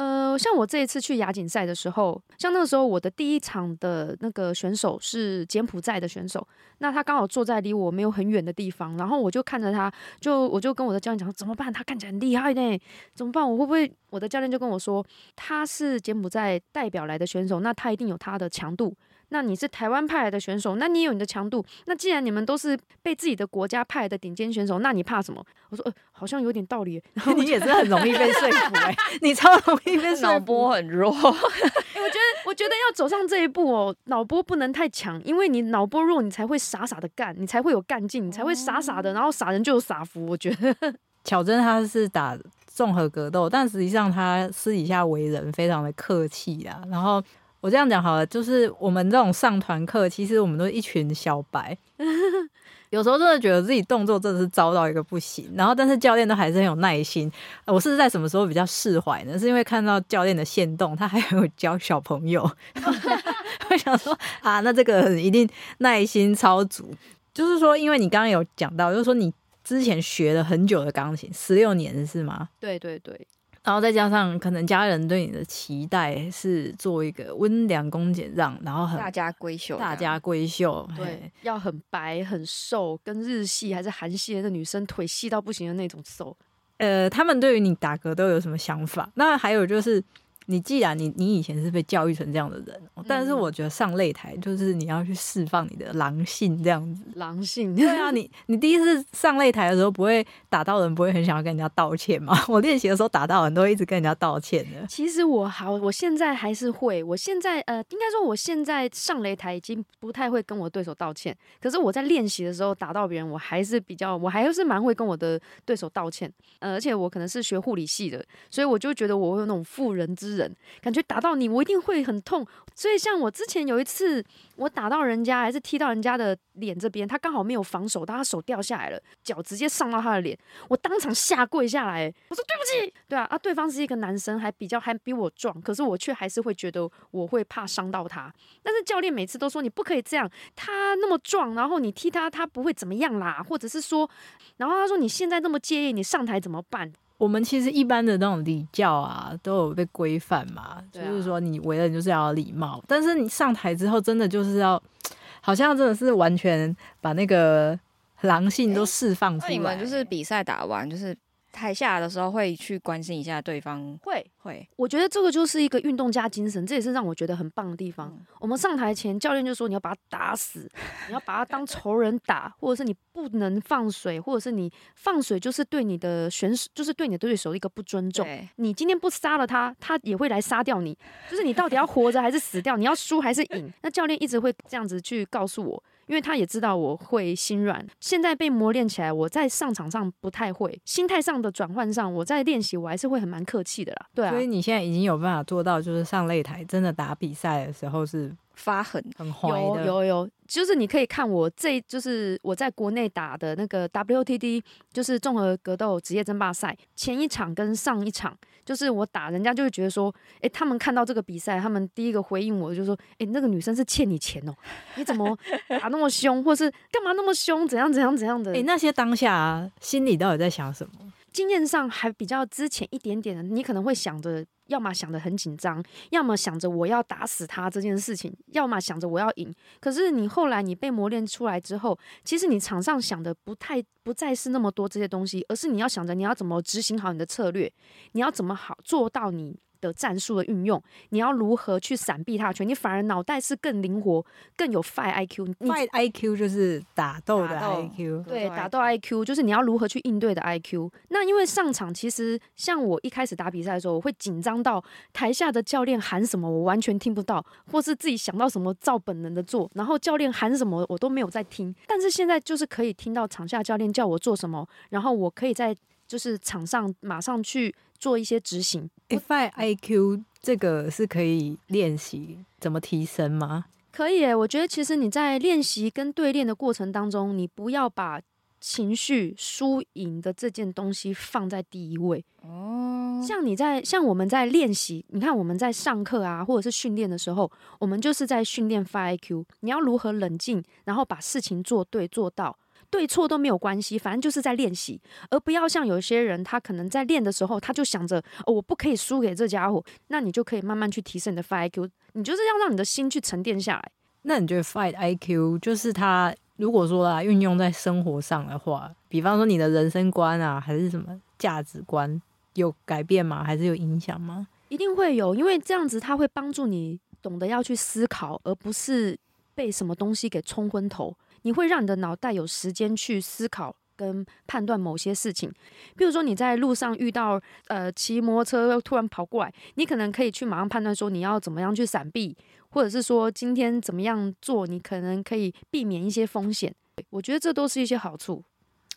[0.00, 11.70] 呃，像我这一次去亚锦赛的时候，像那个时候我的第一场的那个选手是柬埔寨的选手，那他刚好坐在离我没有很远的地方，然后我就看着他，就我就跟我的教练讲怎么办？
[11.70, 12.80] 他看起来很厉害呢，
[13.14, 13.44] 怎么办？
[13.44, 13.92] 我会不会？
[14.08, 15.04] 我的教练就跟我说，
[15.36, 18.96] 他是柬埔寨代表来的选手，那他一定有他的强度。
[19.30, 21.64] 那你是台湾派来的选手，那你也有你的强度。
[21.86, 25.44] 那既然你们都是被自己的国家派来的顶尖选手，那你怕什么？
[25.70, 27.02] 我说，呃，好像有点道理。
[27.14, 30.22] 然后你也是很容易被说服哎、 你超容易被说服。
[30.22, 40.26] 脑波很弱，欸我觉得，我觉得要走上这一步哦，脑波不能太强，因为你脑波弱，你才会傻傻的干，你才会有干劲，你才会傻傻的，然后傻人就有傻福。
[40.26, 40.74] 我觉得，
[41.24, 46.82] 巧珍她是打综合格斗，但实际上他私底下为人非常的客气啦。
[46.90, 47.22] 然后
[47.60, 51.76] 我这样讲好了，就是我们这种上团课，其实我们都是一群小白，
[52.90, 55.52] 有时候真的觉得自己动作真的是糟到一个不行。
[55.54, 57.30] 然后但是教练都还是很有耐心。
[57.66, 59.38] 呃我是在什么时候比较释怀呢？
[59.38, 62.42] 是因为看到教练的线动，他还有教小朋友，
[63.70, 66.94] 我想说啊，那这个一定耐心超足。
[67.32, 72.48] 就是说，因为你刚刚有讲到，就是说你之前学了很久的钢琴，十六年是吗？
[72.58, 73.26] 对对对，
[73.62, 86.34] 然后再加上可能家人对你的期待是做一个温良恭俭让，然后很大家闺秀，大家闺秀，对，要很白很瘦，跟日系还是韩系的那女生腿细到不行的那种瘦。
[86.78, 89.10] 呃，他们对于你打嗝都有什么想法？
[89.16, 90.02] 那还有就是，
[90.50, 97.04] 你既然你你以前是被教育成这样的人，但是嗯我觉得上擂台就是你要去释放你的狼性这样子。
[97.14, 102.36] 狼性，对啊，你 你第一次上擂台的时候不会打到人，不会很想要跟人家道歉吗？
[102.48, 104.84] 我练习的时候打到人都会一直跟人家道歉的。
[104.88, 107.02] 其实我好，我现在还是会。
[107.04, 111.36] 我现在呃，应该说我现在上擂台已经不太会跟我对手道歉。
[111.60, 116.30] 可是我在练习的时候打到别人，我还是比较，我还是蛮会跟我的对手道歉。
[116.58, 120.39] 呃，而且我可能是学护理系的，所以我就觉得我会有那种妇人之仁，
[120.80, 122.46] 感觉打到你我一定会很痛。
[122.74, 124.24] 所以像我之前有一次，
[124.56, 132.94] 我打到人家还是踢到人家的脸这边，他刚好没有防守，他手掉下来了，脚直接上到他的脸，我当场下跪下来，我说对不起。
[133.08, 138.32] 对啊，啊，对方是一个男生，还比较还比我壮，可是我却还是会觉得我会怕伤到他。
[138.62, 144.08] 但是教练每次都说你不可以这样，他那么壮，然后你踢他，他不会怎么样啦，或者是说，
[144.56, 146.90] 然后他说你现在那么介意，你上台怎么办？
[147.20, 154.82] 我们其实一般的那种礼教啊，都有被规范嘛，就是说你为人就是要有礼貌，但是你上台之后，真的就是要，
[155.42, 157.78] 好像真的是完全把那个
[158.22, 159.48] 狼性都释放出来。
[159.50, 161.14] 那你们就是比赛打完，就是
[161.52, 168.16] 台下的时候会去关心一下对方，会，会我觉得这个就是一个运动家精神，这也是让我觉得很棒的地方。
[168.38, 170.70] 我们上台前，教练就说你要把他打死，
[171.08, 178.26] 你要把他当仇人打，或者是你不能放水，或者是你放水就是对你的选手，就是对你的对手的一个不尊重。
[178.56, 180.96] 你今天不杀了他，他也会来杀掉你。
[181.30, 182.76] 就是你到底要活着还是死掉？
[182.76, 183.72] 你要输还是赢？
[183.82, 187.86] 那教练一直会这样子去告诉我，因为他也知道我会心软。
[188.00, 194.06] 现在被磨练起来，我在上场上不太会，心态上的转换上，我在练习我还是会很蛮客气的啦。
[194.12, 199.86] 对啊所以，你现在已经有办法做到，就是上擂台真的打比赛的时候是发狠，很怀有的。
[199.86, 214.54] 有有，就是你可以看我这，就是我在国内打的那个 WTD，就是综合格斗职业争霸赛前一场跟上一场，就是我打人家就会觉得说，诶，他们看到这个比赛，他们第一个回应我就说，诶，那个女生是欠你钱哦，
[214.96, 215.36] 你怎么
[215.68, 218.54] 打那么凶，或是干嘛那么凶，怎样怎样怎样的。
[218.54, 221.12] 哎、那些当下、啊、心里到底在想什么？
[221.32, 229.54] 经验上还比较之前一点点的，你可能会想着，要么想着很紧张，要么想着我要打死他这件事情，要么想着我要赢。
[229.80, 237.72] 可是你后来你被磨练出来之后，其实你场上想的不太不再是那么多这些东西，而是你要想着你要怎么执行好你的策略，
[238.12, 239.58] 你要怎么好做到你。
[239.80, 242.68] 的战术的运用，你要如何去闪避他的拳？
[242.68, 244.24] 你反而脑袋是更灵活、
[244.56, 245.54] 更有 fight IQ。
[245.58, 250.90] 你 Fight IQ 就是打斗的 IQ，对，打斗 IQ 就是你要如何去应对的 IQ。
[251.08, 261.74] 那因为上场，其实像我一开始打比赛的时候，我会紧张到台下的教练喊什么我完全听不到，或是自己想到什么照本能的做，然后教练喊什么我都没有在听。
[261.86, 265.74] 但是现在就是可以听到场下教练叫我做什么，然后我可以在
[266.06, 268.90] 就是场上马上去做一些执行。
[269.08, 273.66] 哎、Fight IQ 这个是可以练习怎么提升吗？
[273.92, 278.20] 可以诶，我觉得其实你在练习跟对练的过程当中，你不要把
[278.60, 282.24] 情绪输赢的这件东西放在第一位。
[282.42, 289.44] 哦，像你在像我们在练习，你看我们在上课啊，或者是训练的时候，我们就是在训练 Five IQ。
[289.60, 292.56] 你要如何冷静，然后把事情做对做到，
[292.90, 295.00] 对错都没有关系，反正就是在练习，
[295.30, 301.88] 而不要像有些人，他可能在练的时候，他就想着哦，我不可以输给这家伙，那你就可以慢慢去提升你的 Five IQ。
[302.14, 303.92] 你就是要让你的心去沉淀下来。
[304.22, 312.20] 那你觉得 Fight IQ 就是它，如果说啦，运用在生活上的话，比方说你的人生观啊，还是什么价值观
[312.54, 313.44] 有改变吗？
[313.44, 314.48] 还是有影响吗？
[314.68, 319.18] 一定会有，因为这样子它会帮助你懂得要去思考，而不是
[319.54, 321.16] 被什么东西给冲昏头。
[321.42, 325.52] 你会让你的脑袋有时间去思考跟判断某些事情。
[325.96, 332.36] 比如说你在路上遇到呃骑摩托车突然跑过来，你可能可以去马上判断说你要怎么样去闪避，
[332.70, 336.74] 或者是说今天怎么样做，你可能可以避免一些风险。
[337.10, 338.42] 我觉得这都是一些好处。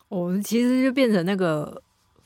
[0.09, 1.81] 我们其实就变成那个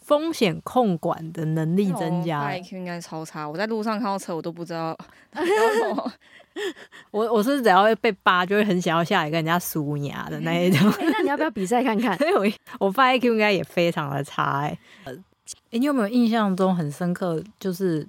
[0.07, 2.41] 风险控管的能力增加。
[2.49, 3.45] IQ 应该超差。
[3.47, 4.97] 我在路上看到车，我都不知道
[5.35, 6.13] 要什么。
[7.11, 10.89] 我我是只要被扒，就会很想要下来跟人家数牙的那一种。
[10.93, 12.15] 诶 那你要不要比赛看看？
[12.19, 15.13] 所以我我发 IQ 应该也非常的差哎、呃
[15.71, 17.43] 诶你有没有印象中很深刻？
[17.59, 18.07] 就是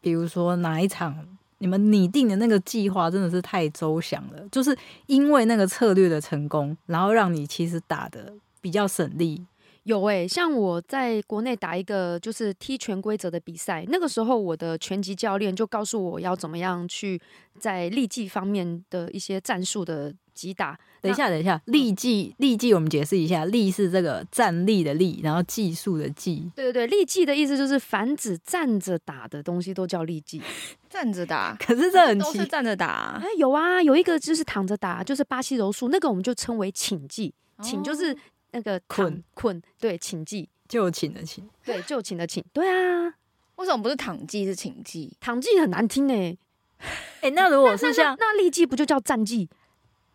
[0.00, 1.14] 比如说哪一场
[1.58, 9.44] 你们拟定的那个计划真的是太周详了，就是因为那个策略的成功，然后让你其实打的比较省力。
[9.88, 17.18] 有诶、像我在国内打一个就是踢拳规则的比赛，那个时候我的拳击教练就告诉我要怎么样去
[17.58, 20.78] 在力技方面的一些战术的击打。
[21.00, 26.50] 等一下，等一下，力技，力技，我们解释一下，力是这个站立的力，然后技术的技。
[26.54, 30.42] 对对对，力技的意思就是凡指站着打的东西都叫力技。
[30.90, 38.14] 站着打，可是这很奇，都是站着打啊哎，有啊，有一个就是躺着打，就是巴西柔术，那个我们就称为请技，请就是
[38.50, 41.48] 那个躺困困，对，请记，就寝的寝。
[41.64, 43.14] 对，就寝的寝，对啊，
[43.56, 45.16] 为什么不是躺记是请记？
[45.20, 46.38] 躺记很难听呢、
[47.22, 49.48] 哎、那如果是那像那立记不就叫战绩？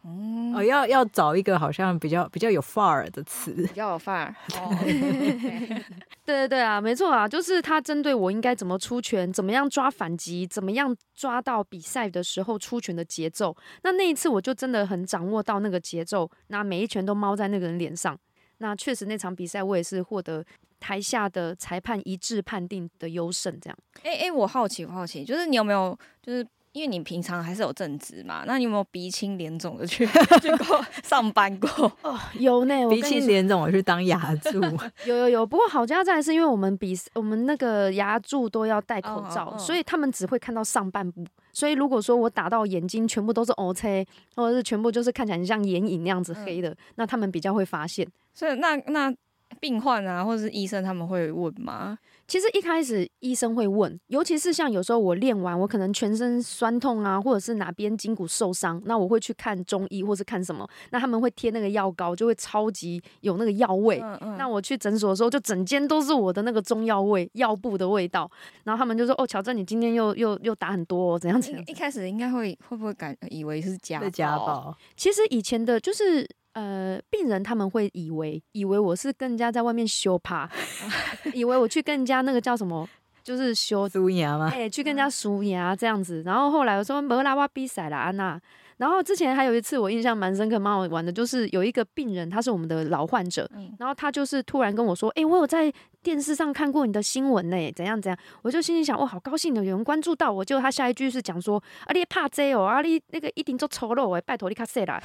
[0.05, 3.53] 嗯，哦，要要找一个好像比较比较有范儿的词。
[3.53, 4.35] 比较有范儿。
[4.55, 4.75] 哦，
[6.25, 13.55] 对对对啊，没错啊，就是他针对我应该怎么出拳，怎么样抓反击，怎么样抓到比赛的时候出拳的节奏。
[13.83, 18.17] 那那一次我就真的很掌握到那个节奏，那每一拳都猫在那个人脸上。
[18.59, 20.45] 那确实那场比赛我也是获得
[20.79, 23.77] 台下的裁判一致判定的优胜，这样。
[24.03, 30.05] 哎哎，我好奇，我好奇，就是你有没有，就是因为你平常还是有正职嘛，那你有没有鼻青脸肿的去
[30.41, 31.69] 去过 上班过？
[32.01, 34.59] 哦，有呢，我鼻青脸肿，我去当牙助。
[35.05, 41.23] 有有有，不过好家在是因为我们比我们那个牙柱都要戴口罩，哦哦哦所以他们只会看到上半部。
[41.51, 44.03] 所以如果说我打到眼睛全部都是 O C，
[44.35, 48.07] 或者是全部就是看起来很像眼影那样子黑的，那他们比较会发现。
[48.33, 49.13] 所以那那
[49.59, 51.95] 病患啊，或者是医生他们会问吗？
[52.27, 63.99] 其实一开始医生会问，尤其是像有时候我练完，我可能全身酸痛啊，或者是哪边筋骨受伤，那我会去看中医或是看什么，那他们会贴那个药膏，就会超级有那个药味。
[64.01, 68.29] 嗯嗯那我去诊所的时候，就整间都是我的那个中药味、药布的味道。
[68.63, 74.45] 然后他们就说：“哦，乔正，你今天又又又打很多、哦，怎样怎样一一开始应该会会不会感以为是家被家暴？
[74.45, 80.49] 暴，？”其实以前的就是呃，病人他们会以为以为我是跟人家在外面修趴，
[81.33, 82.87] 以为我去跟人家那个叫什么，
[83.23, 84.51] 就是修苏牙吗？
[84.53, 86.21] 哎、去跟人家数牙这样子。
[86.23, 88.39] 然后后来我说没啦，我比赛啦，安娜。
[88.77, 105.01] 然后之前还有一次我印象蛮深刻、蛮好玩的，就是有一个病人，他是我们的老患者，嗯然后他就是突然跟我说：“哎、我有在电视上看过你的新闻呢，怎样怎样。”我就心里想：“哇，好高兴的，有人关注到我。”结果他下一句是讲说：“啊，你怕这哦，啊，你那个一定做丑陋哎，拜托你卡谁啦。”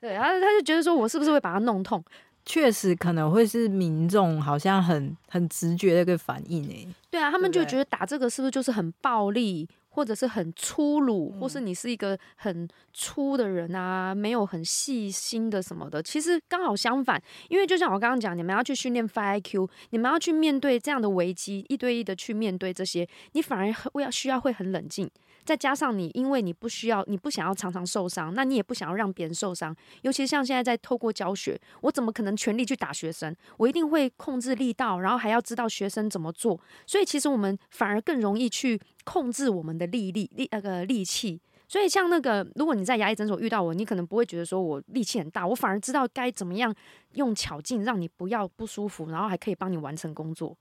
[0.00, 2.02] 对，然后他就觉得说我是不是会把他弄痛？
[2.46, 6.88] 确实可能会是民众好像很很直觉的一个反应诶。
[7.10, 16.02] 对啊，他们就觉得打这个是不是就是很暴力，或者是很粗鲁，或嗯是你是一个很粗的人啊，没有很细心的什么的。
[16.02, 25.08] 其实刚好相反，因为就像我刚刚讲，你们要去训练 Five IQ，你们要去面对这样的危机，一对一的去面对这些，你反而会要需要会很冷静。
[25.50, 29.74] 再加上你，因为你不需要，你不想要常常受伤，那你也不想要让别人受伤。
[30.02, 33.34] 尤其像现在在透过教学，我怎么可能全力去打学生？
[33.56, 36.60] 我一定会控制力道，然后还要知道学生怎么做。
[36.86, 41.40] 所以其实我们反而更容易去控制我们的力力力那个力气。
[41.66, 46.72] 所以像那个，如果你在牙医诊所遇到我，你可能不会觉得说我力气很大，我反而知道该怎么样
[47.14, 50.56] 用巧劲让你不要不舒服，然后还可以帮你完成工作。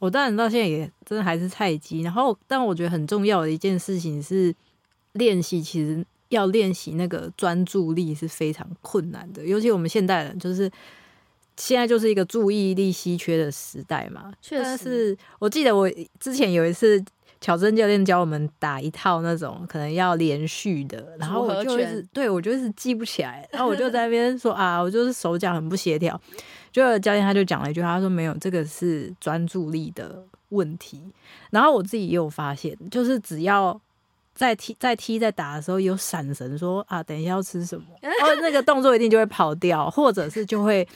[0.00, 4.52] 我当然到现在也真的还是菜鸡，然后但我觉得很重要的一件事情是
[5.12, 10.68] 练习，其实要练习那个专注力是非常困难的，尤其我们现代人就是
[11.56, 14.32] 现在就是一个注意力稀缺的时代嘛。
[14.42, 17.00] 确但是我记得我之前有一次。
[17.42, 21.78] 巧珍教练教我们打一套那种可能要连续的，然后我就
[22.12, 26.20] 对我就一直记不起来，然后我就在那边说啊，我就是手脚很不协调。
[26.72, 31.02] 就教练他就讲了一句话，他说没有，这个是专注力的问题。
[31.50, 33.80] 然后我自己也有发现，就是只要
[34.34, 40.86] 在踢在踢在打的时候有闪神说啊，等一下要吃什么， 然后，那个动作一定就会跑掉，或者是就会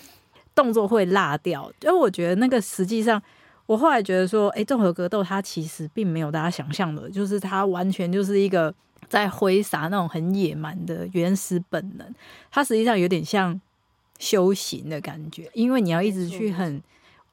[0.55, 1.73] 动作会落掉。
[1.83, 3.23] 因为我觉得那个实际上。
[3.67, 8.71] 我后来觉得说，诶，综合格斗它其实并没有大家想象的，就是它完全就是一个
[9.09, 12.07] 在挥洒那种很野蛮的原始本能，
[12.51, 13.59] 它实际上有点像
[14.19, 16.83] 修行的感觉，因为你要一直去很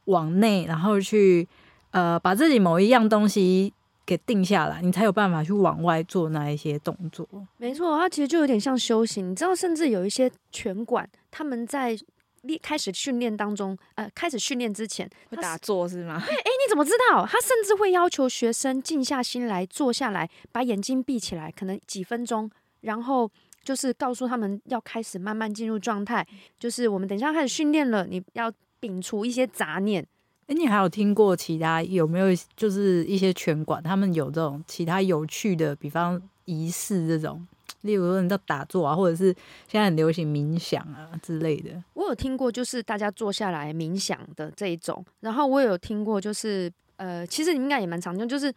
[0.05, 1.47] 往内，然后去
[1.91, 3.71] 呃把自己某一样东西
[4.05, 7.27] 给定下来，你才有办法去往外做那一些动作。
[7.57, 9.31] 没错，它其实就有点像修行。
[9.31, 11.97] 你知道，甚至有一些拳馆，他们在
[12.41, 16.15] 练开始训练当中，呃，开始训练之前，会打坐是吗？
[16.19, 17.23] 哎，你怎么知道？
[17.25, 22.49] 他甚至会要求学生静下心来，坐下来，把眼睛闭起来，可能几分钟，
[22.81, 23.29] 然后
[23.63, 26.25] 就是告诉他们要开始慢慢进入状态，
[26.59, 30.05] 就是我们等一下开始训练了，你要摒除一些杂念。
[30.47, 37.47] 哎，你还有听过其他有没有就是一些拳馆，他们有这种其他有趣的，比方仪式这种
[37.81, 39.33] 例如说你到打坐啊，或者是
[39.67, 41.71] 现在很流行冥想啊之类的。
[41.93, 46.71] 我有听过，就是大家坐下来冥想的这一种，然后我有听过，就是
[47.01, 48.53] 呃，其实你应该也蛮常见，就是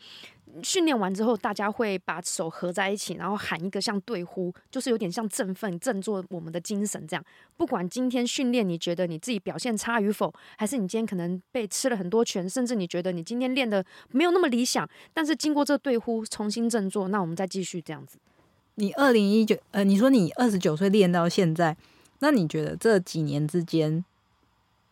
[0.63, 7.25] 训练完之后，大家会把手合在一起，然后喊一个像对呼，就是有点像振奋、振作我们的精神这样。
[7.57, 18.19] 不管今天训练你觉得你自己表现差与否，还是你今天可能被吃了很多拳，甚至你觉得你今天练的没有那么理想，但是经过这对呼重新振作，那我们再继续这样子。
[18.75, 21.75] 你二零一九，呃，你说你二十九岁练到现在，
[22.19, 24.05] 那你觉得这几年之间，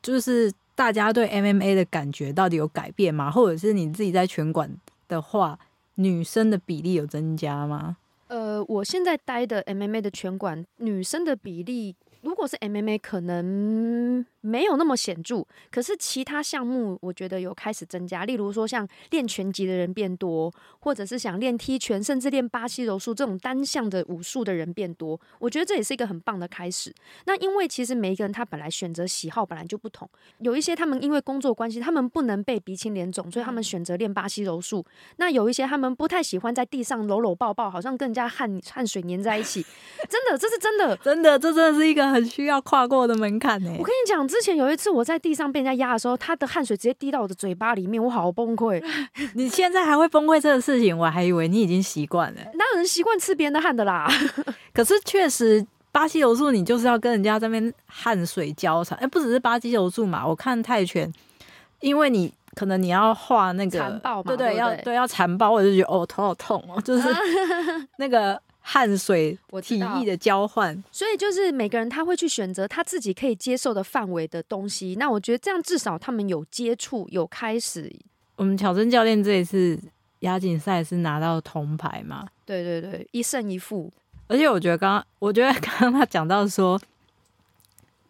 [0.00, 3.30] 就是大家对 MMA 的感觉到底有改变吗？
[3.30, 4.74] 或者是你自己在拳馆
[5.08, 5.58] 的话，
[5.96, 7.96] 女生的比例有增加吗？
[8.28, 15.44] 呃，我现在待的 MMA 的拳馆，女生的比例，如果是 MMA，可能没有那么显著。
[15.70, 18.24] 可是其他项目，我觉得有开始增加。
[18.24, 25.20] 例如说，像练拳击的人变多，或者是想练踢拳，甚至练巴西柔术这种单项的武术的人变多。
[25.40, 26.94] 我觉得这也是一个很棒的开始。
[27.26, 30.08] 那因为其实每一个人他本来选择喜好本来就不同，
[30.38, 34.84] 有一些他们因为工作关系，他们不能被鼻青脸肿，所以他们选择练巴西柔术。
[35.16, 39.66] 那有一些他们不太喜欢在地上搂搂抱抱，好像跟人家汗汗水粘在一起。
[40.08, 40.96] 真的，这是真的。
[41.02, 43.70] 真的，这真的是一个很需要跨过的门槛呢。
[43.78, 48.82] 我跟你讲，之前有一次我在地上被人家压的时候，他的汗水直接滴到我的嘴巴里面，我好崩溃。
[49.34, 52.40] 你现在还会崩溃这个事情，我还以为你已经习惯了。
[52.54, 54.06] 哪有人习惯吃别人的汗的啦？
[54.74, 58.98] 可是确实，巴西柔术你就是要跟人家这边汗水交缠。
[58.98, 61.10] 哎，不只是巴西柔术嘛，我看泰拳，
[61.80, 67.08] 因为你可能你要画那个残暴嘛对对要对要残暴，我就觉得哦头好痛哦，就是
[67.96, 70.82] 那个汗水体我知道液的交换。
[70.90, 74.96] 所以就是每个人他会去选择他自己可以接受的范围的东西。
[74.98, 77.92] 那我觉得这样至少他们有接触，有开始。
[78.36, 79.78] 我们巧珍教练这一次
[80.20, 82.26] 亚锦赛是拿到铜牌嘛？
[82.46, 83.92] 对对对，一胜一负。
[84.28, 86.80] 而且我觉得刚刚，我觉得 刚刚他讲到说，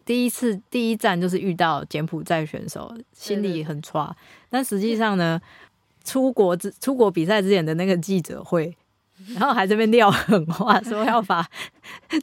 [0.05, 4.15] 第一次第一站就是遇到柬埔寨选手，心里很抓。
[4.49, 5.41] 但实际上呢，
[6.03, 8.75] 出国之出国比赛之前的那个记者会，
[9.35, 11.45] 然后还这边撂狠话，说要把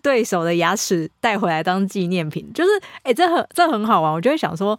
[0.03, 4.13] 对手的牙齿带回来当纪念品，就是哎、诶这很这很好玩。
[4.13, 4.79] 我就会想说。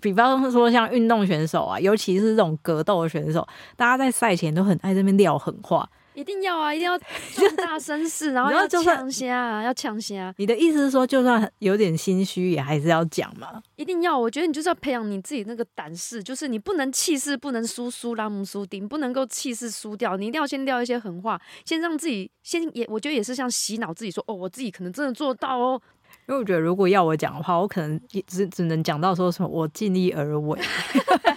[0.00, 5.90] 比方说，像运动选手啊，尤其是这种格斗的选手，大家在赛前都很爱这边撂狠话。
[6.14, 6.98] 一定要啊， 一定要
[7.34, 13.62] 壮大声势，然后要然后就算呛虾啊，要呛虾，你的意思是说，就算有点心虚，也还是要讲嘛？
[13.76, 14.18] 一定要。
[14.18, 25.80] 我觉得你就是要培养你自己那个胆识，就是你不能气势不能输输拉姆输丁，不能够气势输掉，你一定要先撂一些狠话，先让自己先也，我觉得也是像洗脑自己说，哦，我自己可能真的做到哦。
[26.26, 30.58] 因为我觉得，如果要我讲的话，我可能也只只能讲到说什么我尽力而为，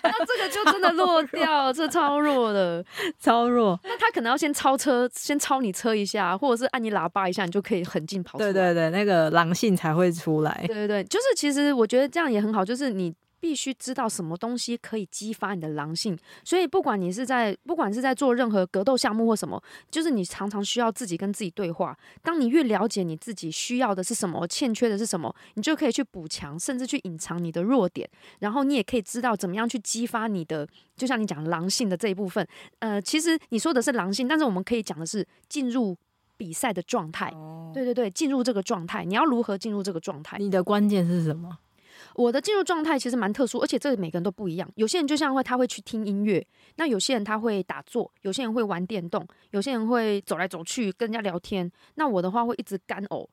[0.03, 2.83] 那这个就真的 落掉，这超弱的。
[3.19, 3.79] 超弱。
[3.83, 8.53] 那他可能要先超车，先超你车一下，或者是按你喇叭一下，你就可以很近跑出来。
[8.53, 10.63] 对对对，那个狼性才会出来。
[10.67, 16.17] 对对对，就是其实我觉得这样也很好，就是你必须知道什么东西可以激发你的狼性。
[16.43, 21.97] 所以不管你是在不管是在做任何格斗项目或什么，就是你常常需要自己跟自己对话。
[22.21, 28.09] 当你越了解你自己需要的是什么，欠缺的是什么，你就可以去补强，甚至去隐藏你的弱点。
[28.39, 32.47] 然后你也可以知道怎么样去激发你的，就像你讲狼性的这一部分。
[32.79, 35.95] 呃，其实你说的是狼性，但是我们可以讲的是进入
[36.35, 37.29] 比赛的状态。
[37.35, 40.37] 哦，对对对，进入这个状态，你要如何进入这个状态？
[40.37, 41.57] 你的关键是什么？
[42.17, 44.67] 我的进入状态其实蛮特殊，而且这个每个人都不一样。
[44.73, 46.45] 有些人就像会他会去听音乐，
[46.77, 51.71] 那有些人他会打坐，有些人会玩电动，有些人会走来走去跟人家聊天。
[51.93, 53.27] 那我的话会一直干呕，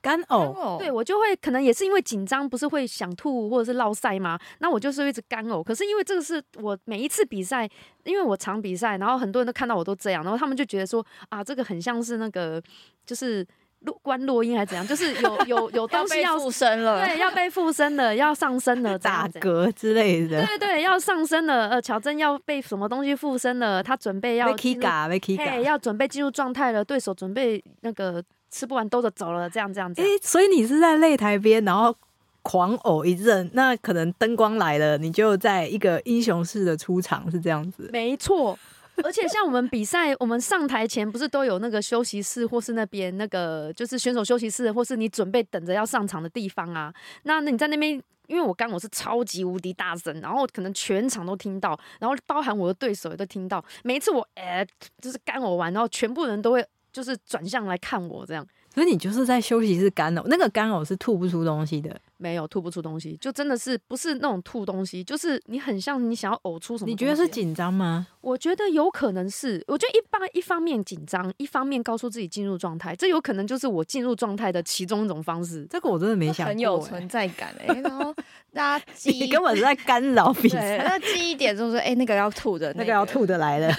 [0.00, 0.54] 干呕。
[0.54, 4.38] 哦对我就会可能也是因为紧张，不是会想吐或者是落腮吗？
[4.60, 5.62] 那我就是一直干呕。
[5.62, 7.68] 可是因为这个是我每一次比赛，
[8.04, 12.62] 因为我常比赛，然后很多人都看到我都这样，然后他们就觉得说啊，这个很像是那个
[13.04, 13.46] 就是
[13.80, 21.68] 录关落音还是怎样，就是有有有 东西要被附身了，对要被附身了，要上升了，怎打嗝之类的对对，要上升了。
[21.70, 23.82] 呃，乔珍要被什么东西附身了？
[23.82, 25.56] 他准备要被 k 进入嘎被 k 嘿，嘎。
[25.60, 26.84] 要准备进入状态了。
[26.84, 30.18] 对手准备那个吃不完兜着走了，这样这样这诶、样。
[30.22, 31.94] 所以你是在擂台边，然后
[32.42, 37.88] 狂呕一阵，那可能灯光来了，你就在一个英雄式的出场，是这样子。
[37.92, 38.58] 没错。
[39.04, 46.92] 而且像我们比赛，我们上台前不是都有那个休息室，或是那边那个就是选手休息室，或是你准备等着要上场的地方啊。
[47.24, 47.92] 那那你在那边，
[48.26, 53.64] 因为我刚我是超级无敌大声，然后可能全场都听到，然后包含我的对手也都听到。
[53.82, 54.66] 每一次我哎、
[55.00, 58.46] 就是干呕完，然后全部人都会就是转向来看我这样。
[58.72, 62.00] 所以你就是在休息室干呕，那个干呕是吐不出东西的。
[62.20, 67.26] 没有吐不出东西，就真的是不是那种吐东西，就是你很像你想要呕出什么、你觉得是？
[67.30, 68.06] 紧张吗？
[68.20, 75.66] 我觉得有可能是，我觉得一方一方面紧张，一方面告诉自己进入状态，这有可能就是我进入状态的其中一种方式。
[75.70, 78.12] 这个我真的没想过、很有欸存在感哎、 然后
[78.52, 83.72] 大家记你忆根本是在干扰比对，赛，那记忆点就是哎、那个要吐的、 那个要吐的来了。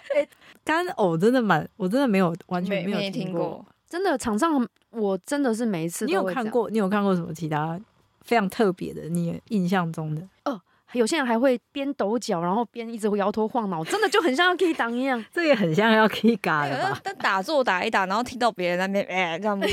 [0.64, 3.64] 干呕真的蛮，我真的没有完全没有没听过。
[3.88, 6.12] 真的，场上我真的是每一次你？
[6.12, 6.68] 有看过？
[6.70, 7.80] 你有看过什么其他
[8.22, 9.02] 非常特别的？
[9.08, 10.60] 你印象中的哦？
[10.92, 15.22] 有些人还会边抖脚，然后边一直摇头晃脑，真的就很像要 K 档一样。
[15.30, 16.98] 这也很像要 K 嘎的吧？
[17.04, 19.66] 但打坐打一打，然后听到别人那边哎、这样子，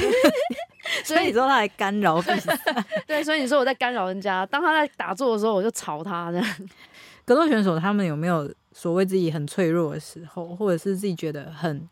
[1.06, 2.58] 所以你说他来干扰比赛。
[3.08, 6.46] 对，所以你说我在干扰人家，当他在打坐的时候，我就吵他这样。
[7.24, 11.88] 格斗选手他们有没有所谓自己很脆弱的时候，或者是自己觉得很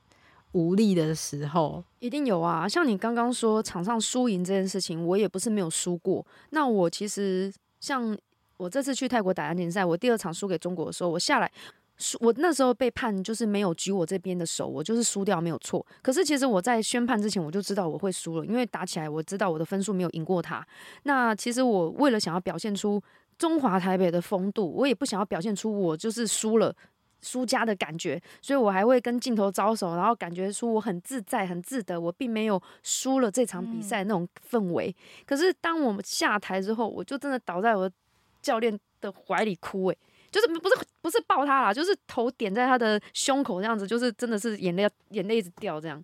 [0.53, 1.83] 无力的时候？
[1.99, 6.25] 一定有啊，像你刚刚说场上输赢这件事情，我也不是没有输过。
[6.49, 8.17] 那我其实像
[8.57, 11.51] 我这次去泰国打亚锦赛，我第二场输给中国的时候，我下来
[11.97, 15.85] 输，我那时候被判就是没有举我这边的手，我就是输掉没有错。
[16.01, 20.65] 可是其实我在宣判之前我就知道我会输了，因为打起来我知道我的分数没有赢过他。
[21.03, 23.01] 那其实我为了想要表现出
[23.37, 26.75] 中华台北的风度，我也不想要表现出我就是输了。
[27.23, 34.95] 输家的感觉，所以我还会跟镜头招手，然后感觉出我很自在、很自得，我并没有输了这场比赛那种氛围。
[35.25, 37.95] 可是当我们下台之后，我就真的倒在我的
[38.41, 39.97] 教练的怀里哭、欸，
[40.29, 46.03] 就是不是不是抱他啦，就是头点在他的胸口这样子，就是真的是眼泪眼泪一直掉这样。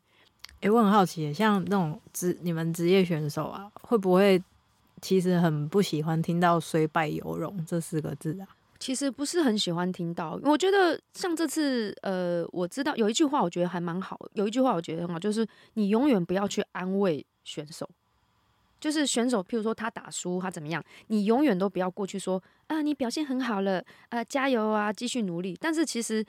[0.62, 4.42] 诶、我很好奇，像那种职你们职业选手啊，会不会
[5.02, 8.48] 其实很不喜欢听到“虽败犹荣”这四个字啊？
[8.80, 17.88] 其实不是很喜欢听到，我觉得像这次，呃，我知道有一句话，我觉得还蛮好，有一句话我觉得很好，就是你永远不要去安慰选手，
[18.80, 25.58] 就是选手，譬如说他打输，他怎么样，你永远都不要过去说啊，你表现很好了，啊，加油啊，继续努力。
[25.60, 26.26] 但是其实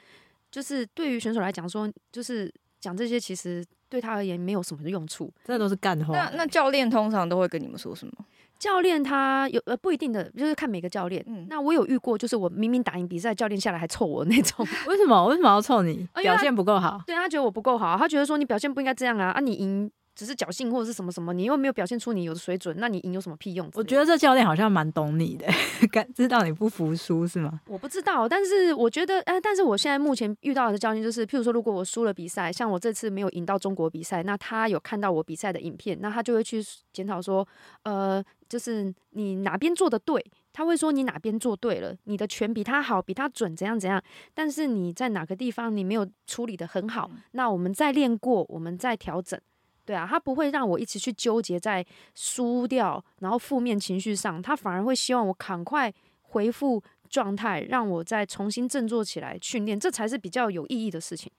[0.50, 5.32] 就是对于选手来讲说，就是讲这些，其实对他而言没有什么用处。
[5.44, 6.12] 这都是干话。
[6.12, 8.12] 那那教练通常都会跟你们说什么？
[8.60, 11.24] 教练他有呃不一定的，就是看每个教练。
[11.26, 14.64] 嗯那我有遇过，就是我明明打赢比赛，教练下来还臭我那种。
[14.86, 16.06] 为什么为什么要凑你？
[16.22, 17.00] 表现不够好？
[17.06, 23.66] 对他觉得我不够好，他觉得说你表现不应该这样啊，啊你赢只是侥幸或者是什么什么，你又没有表现出你有的水准，那你赢有什么屁用？
[23.72, 25.46] 我觉得这教练好像蛮懂你的，
[25.90, 27.60] 感知道你不服输是吗？
[27.66, 37.46] 我不知道，但是我觉得，哎、但是我现在目前遇到的教练就是，譬如说，如果我输了比赛，像我这次没有赢到中国比赛，那他有看到我比赛的影片，那他就会去检讨说，
[37.84, 40.22] 呃，就是你哪边做的对，
[40.52, 44.02] 他会说你哪边做对了，你的拳比他好，比他准，怎样怎样，
[44.34, 49.40] 但是你在哪个地方你没有处理的很好，那我们再练过，我们再调整。
[49.86, 51.84] 对啊，他不会让我一直去纠结在
[52.14, 55.92] 输掉，然后负面情绪上，他反而会希望我赶快
[56.22, 61.30] 恢复状态，让我再重新振作起来训练，这才是比较有意义的事情。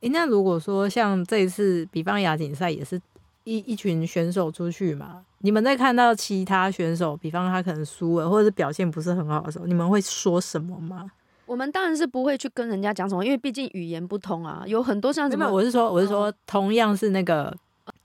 [0.00, 3.00] 诶，那如果说像这一次，比方亚锦赛也是
[3.44, 11.10] 一一群选手出去嘛，你们在看到其他选手，比方他可能输了，或者是表现不是很好的时候，你们会说什么吗？
[11.46, 17.54] 我们当然是不会去跟人家讲什么，因为毕竟语言不通啊，有很多像什么我是说，我是说，同样是那个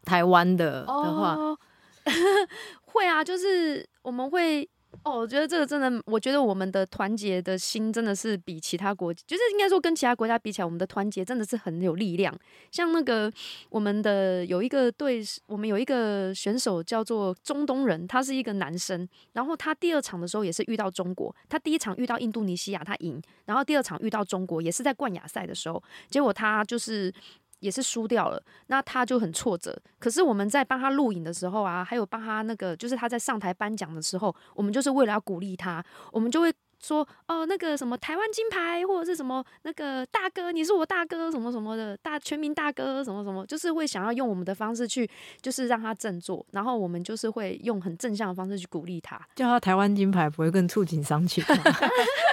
[0.03, 1.57] 台湾的的话，哦，
[2.85, 4.69] 会啊，就是我们会。
[5.03, 12.37] 哦，我觉得这个真的，我觉得我们的团结的心真的是比其他国，就是应该说跟其他国家比起来，我们的团结真的是很有力量。
[12.71, 13.31] 像那个
[13.69, 27.13] 我们的有一个队，我们有一个选手叫做中东人，他是一个男生，然后他第二场的时候也是遇到中国，他第一场遇到印度尼西亚他赢，然后第二场遇到中国也是在冠亚赛的时候，结果他就是。
[27.59, 29.77] 也是输掉了，那他就很挫折。
[29.99, 45.09] 可是我们在帮他录影的时候啊，还有帮他那个，就是他在上台颁奖的时候，我们就是为了要鼓励他，我们就会说哦，那个什么台湾金牌，或者是什么那个大哥，你是我大哥，什么什么的大全民大哥，什么什么，就是会想要用我们的方式去，
[45.41, 49.19] 就是让他振作，然后我们就是会用很正向的方式去鼓励他。
[49.35, 51.55] 叫他台湾金牌不会更触景伤情吗？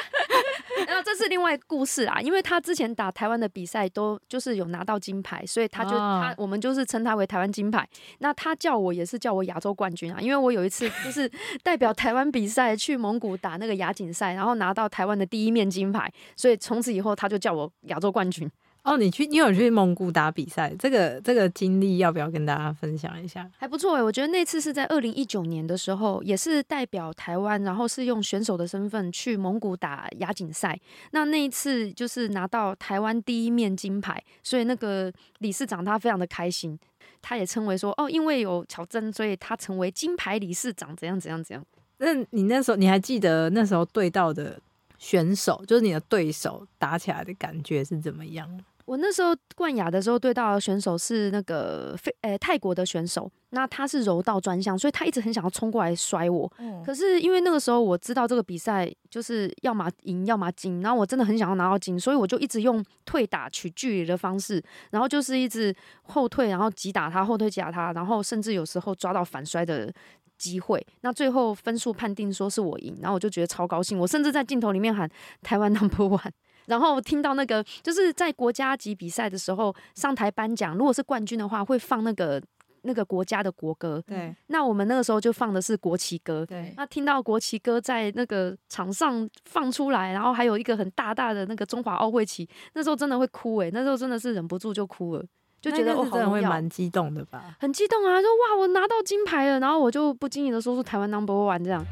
[1.17, 7.89] 是另外一个故事啊，因为他之前打台湾的比赛都就是有拿到金牌，所以他就、哦他我们就是称他为台湾金牌。
[8.19, 11.31] 那他叫我也是叫我亚洲冠军啊，因为我有一次就是
[11.65, 18.51] 代表台湾比赛去蒙古打那个亚锦赛，然后拿到台湾的第一面金牌，所以从此以后他就叫我亚洲冠军。
[18.87, 23.51] 哦，你去，你有去蒙古打比赛，这个这个经历要不要跟大家分享一下？
[23.59, 30.79] 还不错诶、欸我觉得那次是在二零一九年的时候，也是代表台湾，然后是用选手的身份去蒙古打亚锦赛。
[31.11, 36.79] 那那一次就是拿到台湾第一面金牌，所以那个理事长他非常的开心。
[37.21, 41.67] 他也称为说哦，因为有乔珍，所以他成为金牌理事长，怎样怎样怎样。
[41.99, 44.61] 那你那时候你还记得那时候对到的
[44.97, 48.49] 选手，就是你的对手打起来的感觉是怎么样？
[48.87, 56.51] 我那时候冠亚的时候对到的选手是那个非诶、泰国的选手，那他是柔道专项，所以他一直很想要冲过来摔我。
[56.59, 69.93] 嗯可是因为那个时候我知道这个比赛就是要么赢要么金，然后我真的很想要拿到金，所以我就一直用退打取距离的方式，然后就是一直后退，然后击打他，后退击打他，然后甚至有时候抓到反摔的
[70.39, 70.87] 机会。
[71.01, 75.11] 那最后分数判定说是我赢，然后我就觉得超高兴，我甚至在镜头里面喊
[75.43, 76.31] 台湾 number one。
[76.67, 82.43] 然后听到那个就是在国家级比赛的时候上台颁奖，如果是冠军的话，会放那个
[82.83, 84.03] 那个国家的国歌。
[84.07, 86.47] 对那我们那个时候就放的是国旗歌。
[86.47, 95.25] 对，那听到国旗歌在那个场上放出来，然后还有一个很大大的那个中华奥会旗，那时候真的会哭诶、那时候真的是忍不住就哭了，
[95.61, 97.57] 就觉得哦，那应该是真的好荣耀会蛮激动的吧？
[97.59, 101.85] 很激动啊，说哇，我拿到金牌了，然后我就不经意的说出台湾 number one 这样。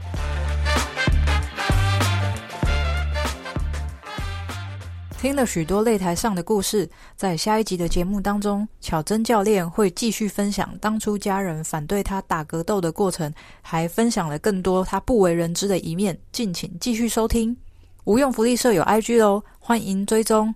[5.24, 17.56] 听了许多擂台上的故事，在下一集的节目当中，巧珍教练会继续分享当初家人反对他打格斗的过程，还分享了更多他不为人知的一面，敬请继续收听。
[18.04, 20.54] 无用福利社有 IG 喽，欢迎追踪。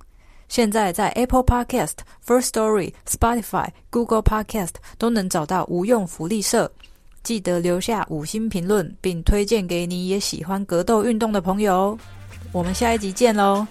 [0.51, 1.95] 现在在 Apple Podcast、
[2.27, 6.71] First Story、Spotify、Google Podcast 都能找到无用福利社。
[7.23, 11.99] 记得留下五星评论，并推荐给你也喜欢格斗运动的朋友。
[12.53, 13.67] 我们下一集见喽！